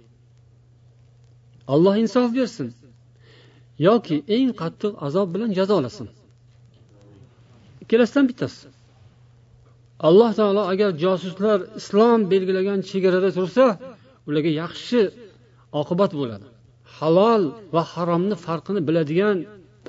[1.74, 2.68] Alloh insof bersin.
[3.88, 6.08] Yoki eng qattiq azob bilan jazolasin
[7.86, 8.68] ikkalasidan bittasi.
[10.08, 13.66] Alloh taolo agar josuslar islom belgilagan chegarada tursa
[14.28, 15.02] ularga yaxshi
[15.82, 16.46] oqibat bo'ladi.
[16.98, 17.44] Halol
[17.76, 19.38] va haromni farqini biladigan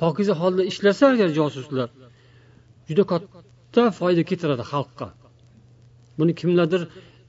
[0.01, 1.89] pokiza holda ishlasa agar josuslar
[2.89, 3.36] juda katta
[3.99, 5.09] foyda keltiradi xalqqa.
[6.18, 6.83] Buni kimlardir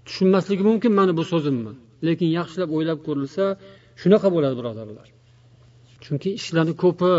[0.08, 1.74] tushunmasligi mumkin mani bu so'zimni.
[2.08, 3.44] Lekin yaxshilab o'ylab ko'rilsa
[4.02, 5.08] shunaqa bo'ladi birodarlar.
[6.04, 7.12] Chunki ishlarni ko'pi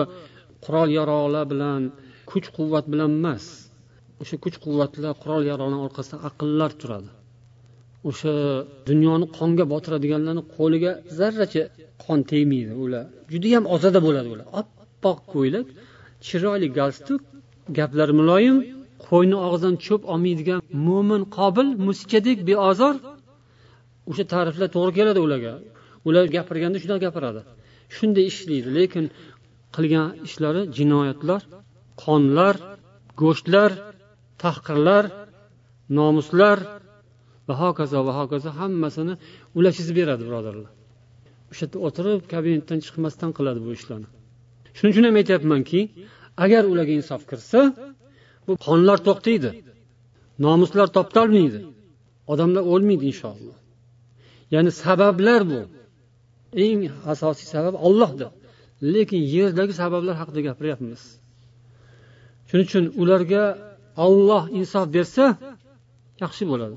[0.65, 1.81] qurol yarog'lar bilan
[2.31, 3.45] kuch quvvat bilan emas.
[4.23, 7.11] O'sha kuch quvvatlar qurol yarog'lar orqasida aqllar turadi.
[8.09, 8.33] O'sha
[8.89, 11.65] dunyoni qonga botiradiganlarni qo'liga zarracha
[12.05, 13.05] qon tegmaydi ular.
[13.33, 14.47] Judayam ozoda bo'ladi ular.
[14.61, 15.67] Oppoq ko'ylak
[16.27, 17.21] chiroyli galstuk
[17.79, 18.57] gaplari muloyim
[19.07, 22.95] qo'yni og'zidan cho'p olmaydigan mo'min qobil muskadek beozor
[24.11, 25.55] o'sha ta'riflar to'g'ri keladi ularga.
[26.09, 27.41] Ular gapirganda shunday gapiradi.
[27.97, 29.05] Shunday ishlaydi lekin
[29.77, 31.41] qilgan ishlari jinoyatlar
[32.05, 32.55] qonlar
[33.23, 33.71] go'shtlar
[34.43, 35.05] tahqirlar
[35.99, 36.59] nomuslar
[37.49, 39.15] va hokazo va hokazo hammasini
[39.59, 40.71] ular chizib beradi birodarlar.
[41.51, 44.09] O'sha yerda o'tirib kabinetdan chiqmasdan qiladi bu ishlarni.
[44.77, 45.81] Shuning uchun ham aytyapmanki
[46.45, 47.61] agar ularga insof kirsa
[48.49, 49.51] bu qonlar to'xtaydi.
[50.45, 51.61] Nomuslar toptalmaydi
[52.33, 53.59] odamlar o'lmaydi inshaalloh.
[54.55, 55.61] Ya'ni sabablar bu.
[56.65, 56.83] Eng
[57.13, 58.31] asosiy sabab ollohdir
[58.95, 61.03] lekin yerdagi sabablar haqida gapiryapmiz.
[62.49, 63.43] Shuning uchun ularga
[64.07, 65.25] olloh insof bersa
[66.23, 66.77] yaxshi bo'ladi.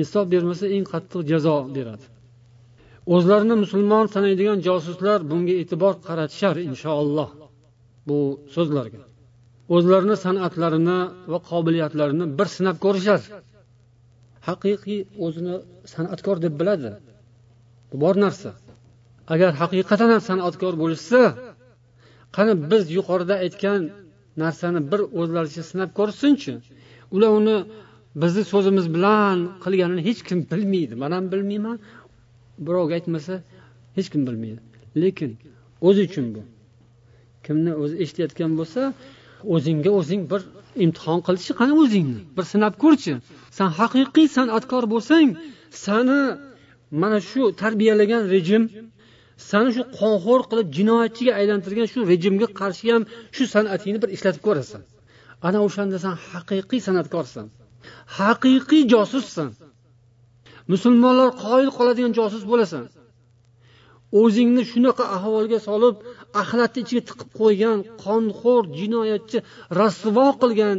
[0.00, 2.06] Insof bermasa eng qattiq jazo beradi.
[3.14, 7.30] O'zlarini musulmon sanaydigan josuslar bunga e'tibor qaratishar inshaalloh
[8.08, 8.18] bu
[8.54, 9.00] so'zlarga.
[9.74, 10.98] O'zlarini san'atlarini
[11.32, 13.26] va qobiliyatlarini bir sinab ko'rishadi.
[14.48, 15.56] Haqiqiy o'zini
[15.94, 16.90] san'atkor deb biladi.
[17.90, 18.50] Bu bor narsa.
[19.34, 21.20] Agar haqiqatan ham san'atkor bo'lishsa
[22.36, 23.80] qani biz yuqorida aytgan
[24.42, 26.52] narsani bir o'zlaricha sinab ko'rishsinchi
[27.14, 27.56] ular uni
[28.22, 30.94] bizni so'zimiz bilan qilganini hech kim bilmaydi.
[31.02, 31.76] Man ham bilmayman
[32.66, 33.34] birovga aytmasa
[33.96, 34.60] hech kim bilmaydi.
[35.02, 35.30] Lekin
[35.88, 36.42] o'zi uchun bu.
[37.46, 38.80] Kimni o'zi eshitayotgan bo'lsa
[39.54, 40.40] o'zingga o'zing bir
[40.84, 42.20] imtihon qilchi qani o'zingni?
[42.36, 43.12] Bir sinab ko'rchi.
[43.58, 45.28] San haqiqiy san'atkor bo'lsang
[45.84, 46.20] sani
[47.02, 48.62] mana shu tarbiyalagan rejim
[49.50, 53.02] sani shu qonxo'r qilib jinoyatchiga aylantirgan shu rejimga qarshi ham
[53.36, 54.82] shu san'atingni bir ishlatib ko'rasan.
[55.46, 57.46] Ana o'shanda san haqiqiy san'atkorsan.
[58.18, 59.48] Haqiqiy josussan.
[60.72, 62.84] Musulmonlar qoyil qoladigan josus bo'lasan.
[64.22, 65.96] O'zingni shunaqa ahvolga solib
[66.40, 69.38] axlatni ichiga tiqib qo'ygan qonxo'r jinoyatchi
[69.80, 70.76] rasvo qilgan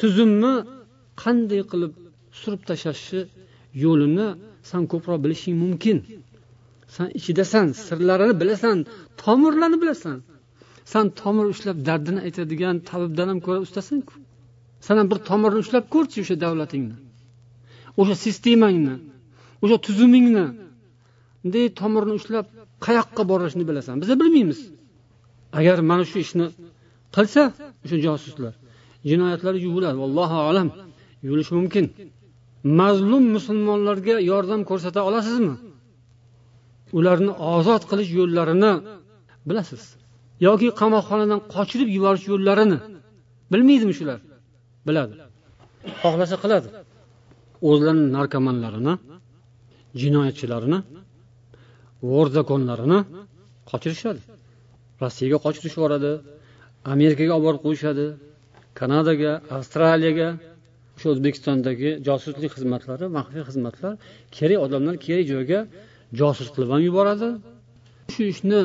[0.00, 0.54] tuzumni
[1.22, 1.92] qanday qilib
[2.40, 3.20] surib tashlashni
[3.84, 4.28] yo'lini
[4.70, 5.98] san ko'proq bilishing mumkin.
[6.94, 8.76] San ichidasan sirlarini bilasan
[9.22, 10.16] tomirlarni bilasan.
[10.92, 14.14] San tomir ushlab dardini aytadigan tabibdan ham ko'ra ustasanku
[14.86, 16.96] san ham bir tomirni ushlab ko'rchi o'sha davlatingni
[18.00, 18.94] o'sha sistemangni
[19.62, 20.46] o'sha tuzumingni.
[21.42, 22.46] Bunday tomirni ushlab
[22.86, 23.94] qayoqqa borishni bilasan.
[24.02, 24.60] Biza bilmaymiz.
[25.58, 26.46] Agar mana shu ishni
[27.16, 27.42] qilsa
[27.84, 28.54] o'sha josuslar
[29.10, 30.68] jinoyatlari yuviladi allohu alam.
[31.26, 31.84] Yuvilishi mumkin.
[32.80, 35.54] Mazlum musulmonlarga yordam ko'rsata olasizmi?
[36.98, 38.72] Ularni ozod qilish yo'llarini
[39.48, 39.82] bilasiz.
[40.46, 42.78] Yoki qamoqxonadan qochirib yuborish yo'llarini
[43.52, 44.18] bilmaydimi shular?
[44.86, 45.14] Biladi.
[46.02, 46.68] Xohlasa qiladi.
[47.68, 48.94] O'zlarini narkomanlarini
[50.00, 50.78] jinoyatchilarini
[52.12, 52.98] vorzakonlarini
[53.70, 54.20] qochirishadi.
[55.02, 56.12] Rossiyaga qochirib yuboradi
[56.94, 58.06] amerikaga olib borib qo'yishadi
[58.80, 60.28] kanadaga avstraliyaga
[60.96, 63.92] o'sha o'zbekistondagi josuslik xizmatlari maxfiy xizmatlar
[64.36, 65.60] kerak odamlar kerak joyga
[66.20, 67.28] josus qilib ham yuboradi.
[68.12, 68.60] Shu ishni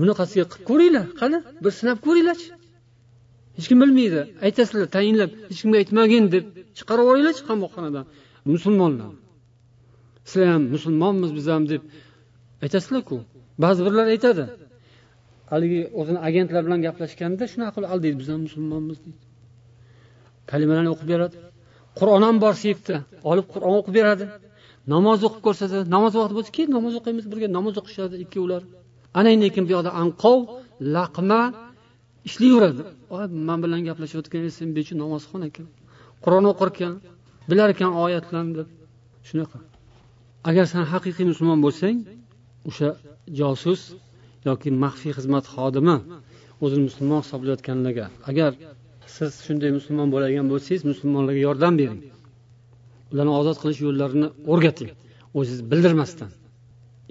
[0.00, 2.48] bunaqasiga qilib ko'ringlar qani bir sinab ko'ringlarchi.
[3.56, 6.44] Hech kim bilmaydi aytasizlar tayinlab hech kimga aytmagin deb
[6.78, 8.04] chiqarib yuboringlarchi qamoqxonadan
[8.54, 9.10] musulmonlar.
[10.28, 11.82] Sizlar ham musulmonmiz biz ham deb
[12.64, 13.16] aytasizlarku
[13.64, 14.44] ba'zi birlar aytadi
[15.52, 19.20] haligi o'zini agentlar bilan gaplashganda shunaqa qilib aldaydi biz ham musulmonmiz deydi.
[20.50, 21.36] Kalimalarni o'qib beradi.
[21.98, 22.96] Qur'on ham bor seyfda
[23.30, 24.24] olib qur'on o'qib beradi.
[24.94, 25.84] Namoz o'qib ko'rsatadi.
[25.96, 28.62] Namoz vaqti bo'lsa keyin namoz o'qiymiz birga namoz o'qishadi ikkovlar.
[29.18, 29.90] Ana endi bu yoqda?
[30.02, 30.38] Anqov
[30.96, 31.40] laqma
[32.28, 32.82] ishlayveradi.
[33.48, 35.66] Man bilan gaplashayotgan sen bechu namozxon ekan.
[36.24, 36.92] Qur'on o'qir ekan
[37.50, 38.68] bilar ekan oyatlarni deb.
[39.28, 39.58] Shunaqa.
[40.48, 41.96] Agar san haqiqiy musulmon bo'lsang
[42.68, 42.88] o'sha
[43.38, 43.80] josus
[44.48, 45.96] yoki maxfiy xizmat xodimi
[46.64, 48.50] o'zini musulmon hisoblayotganlarga agar
[49.16, 52.00] siz shunday musulmon bo'ladigan bo'lsangiz musulmonlarga yordam bering.
[53.12, 54.90] Ularni ozod qilish yo'llarini o'rgating
[55.38, 56.30] o'zingiz bildirmasdan.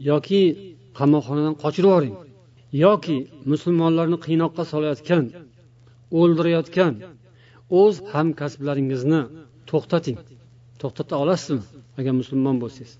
[0.09, 0.41] Yoki
[0.99, 2.15] qamoqxonadan qochirib yuboring
[2.85, 3.17] yoki
[3.51, 5.23] musulmonlarni qiynoqqa solayotgan
[6.19, 6.93] o'ldirayotgan
[7.81, 9.21] o'z hamkasblaringizni
[9.69, 10.17] to'xtating.
[10.81, 11.63] To'xtata olasizmi
[11.99, 12.93] agar musulmon bo'lsangiz?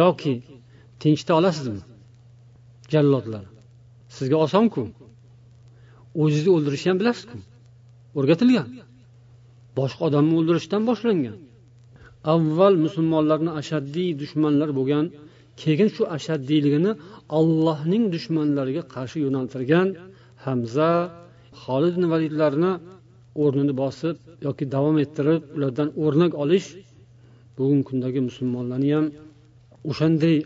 [0.00, 0.32] Yoki
[1.02, 1.80] tinchita olasizmi?
[2.92, 3.44] Jallodlar.
[4.16, 4.82] Sizga osonku.
[6.20, 7.36] O'zingizni o'ldirishni ham bilasizku.
[8.18, 8.68] O'rgatilgan.
[9.78, 11.36] Boshqa odamni o'ldirishdan boshlangan.
[12.34, 15.04] Avval musulmonlarni ashaddiy dushmanlar bo'lgan
[15.62, 16.92] keyin shu ashaddiyligini
[17.38, 19.88] allohning dushmanlariga qarshi yo'naltirgan
[20.44, 20.90] hamza
[21.62, 22.72] holid ibn validlarni
[23.42, 24.16] o'rnini bosib
[24.46, 26.68] yoki davom ettirib ulardan o'rnak olish
[27.58, 29.06] bugungi kundagi musulmonlarni ham
[29.90, 30.36] o'shanday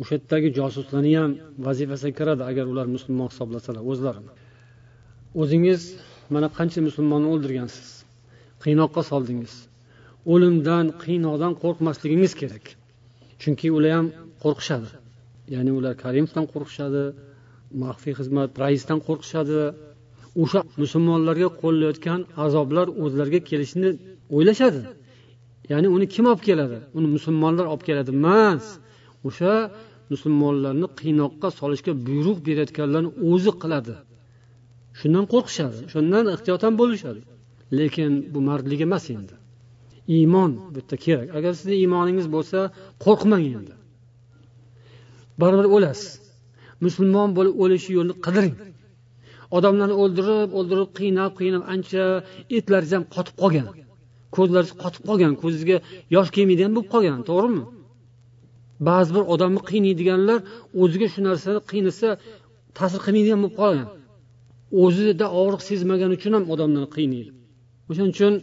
[0.00, 1.32] o'sha yerdagi josuslarni ham
[1.66, 4.32] vazifasiga kiradi agar ular musulmon hisoblasalar o'zlarini.
[5.40, 5.82] O'zingiz
[6.34, 7.88] mana qancha musulmonni o'ldirgansiz.
[8.64, 9.54] Qiynoqqa soldingiz.
[10.32, 12.64] O'limdan qiynoqdan qo'rqmasligingiz kerak.
[13.42, 14.06] Chunki ular ham
[14.44, 14.88] qo'rqishadi.
[15.54, 17.02] Ya'ni ular karimovdan qo'rqishadi
[17.82, 19.60] maxfiy xizmat raisdan qo'rqishadi.
[20.42, 23.90] O'sha musulmonlarga qo'llayotgan azoblar o'zlariga kelishini
[24.36, 24.82] o'ylashadi.
[25.72, 26.78] Ya'ni uni kim olib keladi?
[26.98, 28.64] Uni musulmonlar olib keladi emas.
[29.28, 29.54] O'sha
[30.12, 33.94] musulmonlarni qiynoqqa solishga buyruq berayotganlarni o'zi qiladi.
[35.00, 37.20] Shundan qo'rqishadi shundan ehtiyotam bo'lishadi.
[37.78, 39.34] Lekin bu mardlik emas endi.
[40.16, 41.28] Iymon bu yerda kerak.
[41.38, 42.58] Agar sizni iymoningiz bo'lsa
[43.04, 43.74] qo'rqmang endi.
[45.40, 46.10] Baribir o'lasiz.
[46.84, 48.54] Musulmon bo'lib o'lish yo'lini qidiring
[49.56, 52.04] odamlarni o'ldirib o'ldirib qiynab qiynab ancha
[52.58, 53.66] etlaringiz ham qotib qolgan.
[54.36, 55.76] Ko'zlaringiz qotib qolgan ko'zingizga
[56.16, 57.62] yosh kelmaydigan bo'lib qolgan to'g'rimi?
[58.88, 60.38] Ba'zi bir odamni qiynaydiganlar
[60.82, 62.08] o'ziga shu narsani qiynasa
[62.78, 63.88] ta'sir qilmaydigan bo'lib qolgan
[64.82, 67.30] o'zida og'riq sezmagani uchun ham odamlarni qiynaydi.
[67.90, 68.34] O'shaning uchun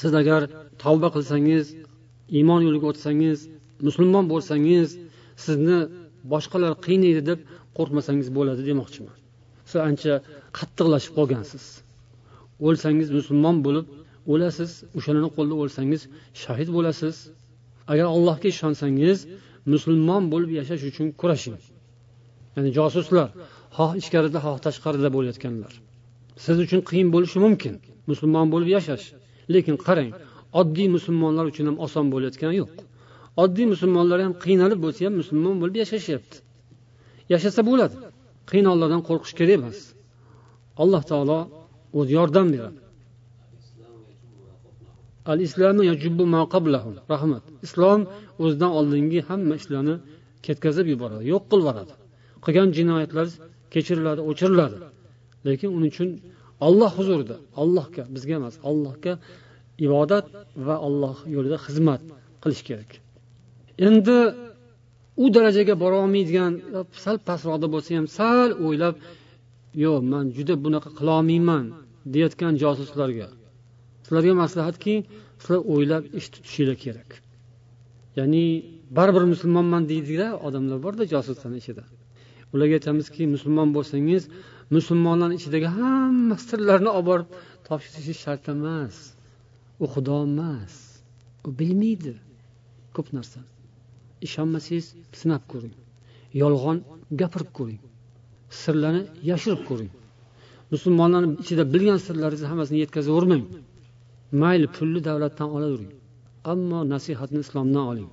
[0.00, 0.40] siz agar
[0.82, 1.64] tavba qilsangiz
[2.38, 3.38] iymon yo'liga o'tsangiz
[3.86, 4.88] musulmon bo'lsangiz
[5.44, 5.78] sizni
[6.32, 7.38] boshqalar qiynaydi deb
[7.76, 9.16] qo'rqmasangiz bo'ladi demoqchiman.
[9.70, 10.14] Siz ancha
[10.58, 11.64] qattiqlashib qolgansiz.
[12.66, 13.86] O'lsangiz musulmon bo'lib
[14.32, 16.02] o'lasiz o'shalarni qo'lida o'lsangiz
[16.42, 17.14] shahid bo'lasiz.
[17.92, 19.18] Agar allohga ishonsangiz
[19.72, 21.58] musulmon bo'lib yashash uchun kurashing.
[22.54, 23.28] Ya'ni josuslar
[23.76, 25.72] xoh ichkarida xoh tashqarida bo'layotganlar.
[26.44, 27.74] Siz uchun qiyin bo'lishi mumkin
[28.10, 29.06] musulmon bo'lib yashash.
[29.54, 30.10] Lekin qarang
[30.60, 32.72] oddiy musulmonlar uchun ham oson bo'layotgani yo'q.
[33.42, 36.36] Oddiy musulmonlar ham qiynalib bo'lsa ham musulmon bo'lib yashashyapti.
[37.32, 37.96] Yashasa bo'ladi.
[38.50, 39.78] Qiynoqlardan qo'rqish kerak emas.
[40.82, 41.38] Alloh taolo
[41.98, 42.78] o'zi yordam beradi.
[45.30, 45.82] Al islamu
[47.12, 47.44] rahmat.
[47.66, 48.00] Islom
[48.42, 49.94] o'zidan oldingi hamma ishlarni
[50.46, 51.94] ketkazib yuboradi yo'q qilib yuboradi.
[52.44, 53.26] Qilgan jinoyatlar
[53.74, 54.76] kechiriladi o'chiriladi.
[55.46, 56.10] Lekin uning uchun
[56.66, 59.12] olloh huzurida allohga bizga emas allohga
[59.86, 60.26] ibodat
[60.66, 62.00] va alloh yo'lida xizmat
[62.42, 62.90] qilish kerak.
[63.86, 64.18] Endi
[65.22, 66.52] u darajaga borolmaydigan
[67.04, 68.94] sal pastroqda bo'lsa ham sal o'ylab
[69.84, 71.64] yo'q man juda bunaqa qilolmayman
[72.12, 73.28] deyayotgan josuslarga
[74.08, 74.94] sizlarga maslahatki
[75.40, 77.10] sizlar o'ylab ish tutishinglar kerak.
[78.18, 78.44] Ya'ni
[78.98, 81.84] baribir musulmonman deydigan odamlar borda josuslarni ichida.
[82.54, 84.22] Ularga aytamizki musulmon bo'lsangiz
[84.76, 87.28] musulmonlarni ichidagi hamma sirlarni olib borib
[87.68, 88.96] topshirishingiz shart emas.
[89.82, 90.74] U xudo emas.
[91.46, 92.14] U bilmaydi.
[92.96, 93.48] Ko'p narsani
[94.26, 94.86] ishonmasangiz
[95.20, 95.74] sinab ko'ring.
[96.42, 96.78] Yolg'on
[97.20, 97.80] gapirib ko'ring.
[98.62, 99.90] Sirlarni yashirib ko'ring.
[100.72, 103.44] Musulmonlarni ichida bilgan sirlaringizni hammasini yetkazavermang.
[104.32, 105.92] Mayli pulni davlatdan olavering.
[106.52, 108.08] Ammo nasihatni islomdan oling.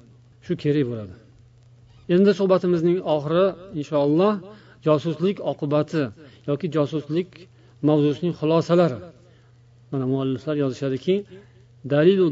[0.45, 1.16] Shu kerak bo'ladi.
[2.16, 3.45] Endi suhbatimizning oxiri
[3.80, 4.34] inshaalloh
[4.88, 6.03] josuslik oqibati
[6.49, 7.30] yoki josuslik
[7.88, 8.99] mavzusining xulosalari.
[9.91, 11.16] Mana mualliflar yozishadiki
[11.93, 12.28] dalilu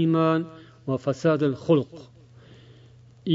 [0.00, 0.40] iymon
[0.88, 1.94] va fasadil xulq.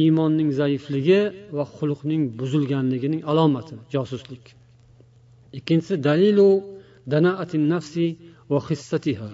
[0.02, 1.22] Iymonning zaifligi
[1.58, 4.43] va xulqning buzilganligining alomati josuslik.
[5.58, 6.50] Ikkinchisi dalilu
[7.12, 8.06] danaatin nafsi
[8.52, 9.30] va hissatiha.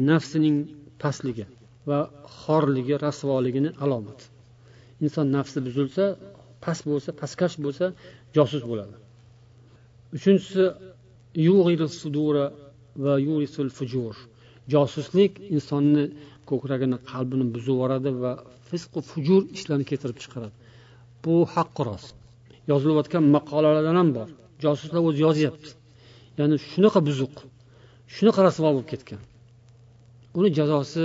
[0.00, 0.56] Nafsining
[1.02, 1.46] pastligi
[1.88, 1.98] va
[2.40, 4.26] xorligi rasvoligini alomati
[5.04, 6.04] inson nafsi buzilsa
[6.64, 7.86] past bo'lsa pastkash bo'lsa
[8.36, 8.94] josus bo'ladi.
[10.16, 10.64] Uchinchisi
[13.04, 14.14] va yurisul fujur
[14.74, 16.04] josuslik insonni
[16.50, 18.32] ko'kragini qalbini buzib yuboradi va
[18.68, 20.54] fisqu fujur ishlarni keltirib chiqaradi.
[21.24, 22.14] Bu haqqi rost.
[22.70, 24.28] Yozilayotgan maqolalardan ham bor.
[24.64, 25.70] Josuslar o'zi yozyapti
[26.38, 27.34] ya'ni shunaqa buzuq
[28.16, 29.20] shunaqa rasvo bo'lib ketgan.
[30.38, 31.04] Uni jazosi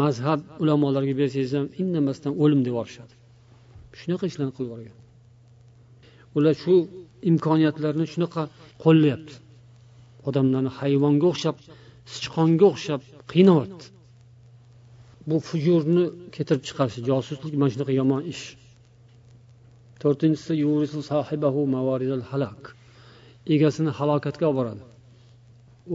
[0.00, 3.14] mazhab ulamolarga bersangiz ham indamasdan o'lim deb yuborishadi
[4.00, 4.96] shunaqa ishlarni qilib yuborgan.
[6.36, 6.74] Ular shu
[7.30, 8.42] imkoniyatlarni shunaqa
[8.84, 9.34] qo'llayapti.
[10.28, 11.56] Odamlarni hayvonga o'xshab
[12.14, 13.00] sichqonga o'xshab
[13.32, 13.86] qiynayapti
[15.28, 18.44] bu fujurni keltirib chiqarish josuslik mana shunaqa yomon ish.
[20.02, 20.52] To'rtinchisi
[23.54, 24.82] egasini halokatga olib boradi.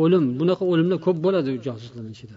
[0.03, 2.37] o'lim bunaqa o'limlar ko'p bo'ladi josuslarni ichida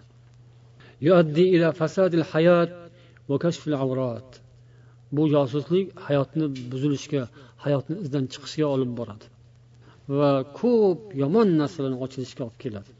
[5.16, 7.24] bu josuslik hayotni buzilishga
[7.66, 9.26] hayotni izdan chiqishga olib boradi
[10.18, 12.92] va ko'p yomon narsalarni ochilishga olib keladi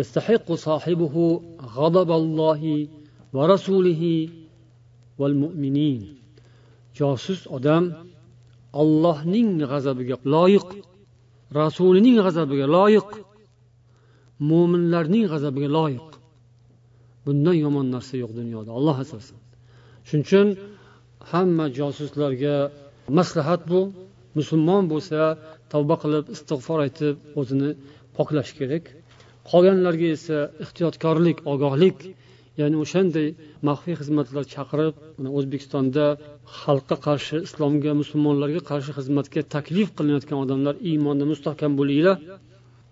[0.00, 1.14] يستحق صاحبه
[1.76, 2.62] غضب الله
[3.36, 4.02] ورسوله
[5.18, 6.00] والمؤمنين
[6.98, 7.84] josus odam
[8.80, 10.68] ollohning g'azabiga loyiq
[11.60, 13.08] rasulining g'azabiga loyiq
[14.49, 16.09] mo'minlarning g'azabiga loyiq.
[17.25, 19.37] Bundan yomon narsa yo'q dunyoda alloh asrasin.
[20.07, 20.47] Shuning uchun
[21.31, 22.55] hamma josuslarga
[23.17, 23.81] maslahat bu.
[24.39, 25.19] Musulmon bo'lsa
[25.71, 27.69] tavba qilib istig'for aytib o'zini
[28.17, 28.83] poklash kerak.
[29.51, 31.97] Qolganlarga esa ehtiyotkorlik ogohlik
[32.59, 33.27] ya'ni o'shanday
[33.67, 34.95] maxfiy xizmatlar chaqirib
[35.39, 36.05] o'zbekistonda
[36.61, 42.17] xalqqa qarshi islomga musulmonlarga qarshi xizmatga taklif qilinayotgan odamlar iymonda mustahkam bo'linglar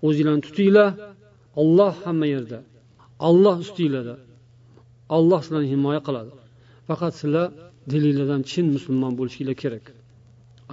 [0.08, 0.90] o'zinglarni tutinglar
[1.62, 2.60] olloh hamma yerda.
[3.28, 4.16] Olloh ustinglarda.
[5.18, 6.32] Olloh sizlarni himoya qiladi.
[6.88, 7.48] Faqat sizlar
[7.92, 9.86] dilinglardan chin musulmon bo'lishinglar kerak.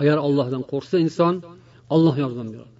[0.01, 1.35] Agar ollohdan qo'rqsa inson
[1.95, 2.72] olloh yordam beradi.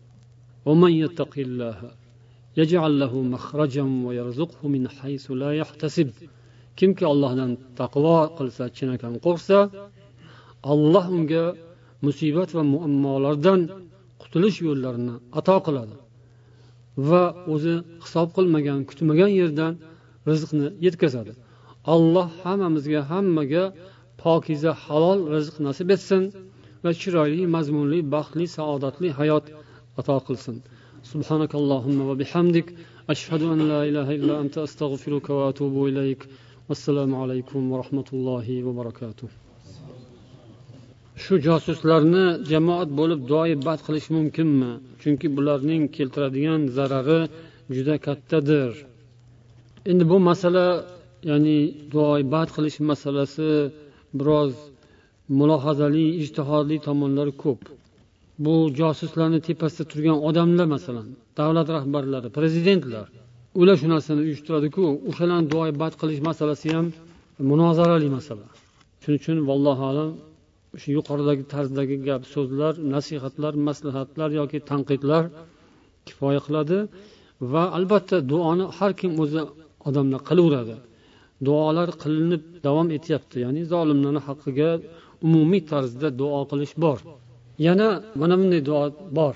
[6.79, 7.51] kimki ollohdan
[7.81, 9.59] taqvo qilsa chinakam qo'rqsa
[10.73, 11.45] olloh unga
[12.07, 13.61] musibat va muammolardan
[14.23, 15.95] qutulish yo'llarini ato qiladi.
[16.97, 17.23] va
[17.55, 19.73] o'zi hisob qilmagan kutmagan yerdan
[20.31, 21.33] rizqni yetkazadi.
[21.95, 23.65] Alloh hammamizga hammaga
[24.23, 26.23] pokiza halol rizq nasib etsin
[26.85, 29.45] va chiroyli mazmunli baxtli saodatli hayot
[30.01, 30.57] ato qilsin.
[31.11, 32.66] Subhanakallohumma va bihamdik.
[33.12, 34.61] Ashhadu an la ilaha illa anta
[35.39, 36.21] va atubu ilayk.
[36.69, 39.29] Vassalomu alaykum va rahmatullohi va barakatuh.
[41.23, 44.73] Shu josuslarni jamoat bo'lib duoibat qilish mumkinmi?
[45.03, 47.20] Chunki bularning keltiradigan zarari
[47.74, 48.70] juda kattadir.
[49.91, 50.66] Endi bu masala
[51.31, 51.59] ya'ni
[51.93, 53.49] duoibat qilish masalasi
[54.19, 54.53] biroz
[55.39, 57.61] mulohazali ijtihodli tomonlari ko'p.
[58.45, 61.07] Bu josuslarni tepasida turgan odamlar masalan
[61.39, 63.07] davlat rahbarlari prezidentlar
[63.61, 66.86] ular shu narsani uyushtiradiku o'shalarni duoibat qilish masalasi ham
[67.51, 68.47] munozarali masala.
[69.03, 70.11] Shuning uchun vallohu alam
[70.82, 75.24] shu yuqoridagi tarzdagi gap so'zlar nasihatlar maslahatlar yoki tanqidlar
[76.07, 76.78] kifoya qiladi
[77.53, 79.41] va albatta duoni har kim o'zi
[79.88, 80.76] odamlar qilaveradi
[81.48, 84.70] duolar qilinib davom etyapti ya'ni zolimlarni haqqiga
[85.26, 86.99] umumiy tarzda duo qilish bor
[87.68, 87.88] yana
[88.20, 88.84] mana bunday duo
[89.20, 89.36] bor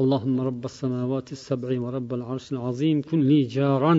[0.00, 3.94] اللهم رب السماوات السبع ورب العرش العظيم كن لي جارا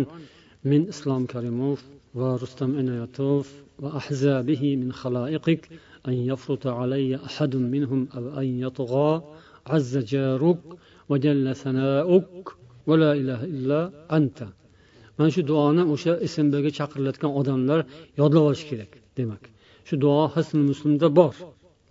[0.70, 1.80] من إسلام كريموف
[2.20, 3.48] ورستم إنايتوف
[3.82, 5.62] وأحزابه من خلائقك
[6.08, 9.12] أن يفرط علي أحد منهم أو أن يطغى
[9.76, 10.62] azza jaruk
[11.10, 12.46] va jalla sanauk
[12.88, 13.80] va la ilaha illa
[14.18, 14.48] anta
[15.18, 17.80] mana shu duoni o'sha smbaga chaqirilayotgan odamlar
[18.20, 19.44] yodlab olishi kerak demak
[19.88, 21.34] shu duo hisn muslimda bor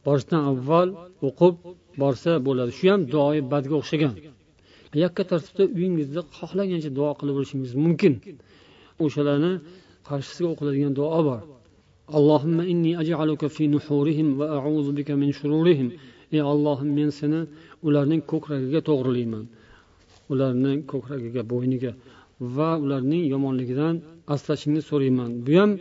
[0.07, 0.89] borishdan avval
[1.29, 1.55] o'qib
[2.03, 4.15] borsa bo'ladi shu ham duoyi badga o'xshagan
[5.05, 8.15] yakka tartibda uyingizda xohlagancha duo qilib olishingiz mumkin
[9.05, 9.53] o'shalarni
[10.09, 11.41] qarshisiga o'qiladigan duo bor
[12.18, 15.90] allohimma inni aj'aluka fi nuhurihim va a'udhu bika min shururihim.
[16.36, 17.42] Ey ollohim men seni
[17.88, 19.46] ularning ko'kragiga to'g'rilayman.
[20.34, 21.92] Ularning ko'kragiga bo'yniga
[22.58, 23.96] va ularning yomonligidan
[24.36, 25.30] asrashingni so'rayman.
[25.46, 25.72] Bu ham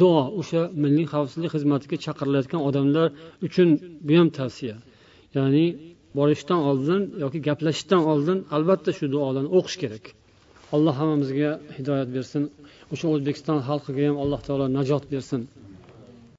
[0.00, 3.08] duo o'sha milliy xavfsizlik xizmatiga chaqirilayotgan odamlar
[3.46, 3.68] uchun
[4.06, 4.76] bu ham tavsiya.
[5.36, 5.66] Ya'ni
[6.18, 10.04] borishdan oldin yoki gaplashishdan oldin albatta shu duolarni o'qish kerak.
[10.74, 12.42] Alloh hammamizga hidoyat bersin.
[12.94, 15.46] O'sha o'zbekiston xalqiga ham alloh taolo najot bersin.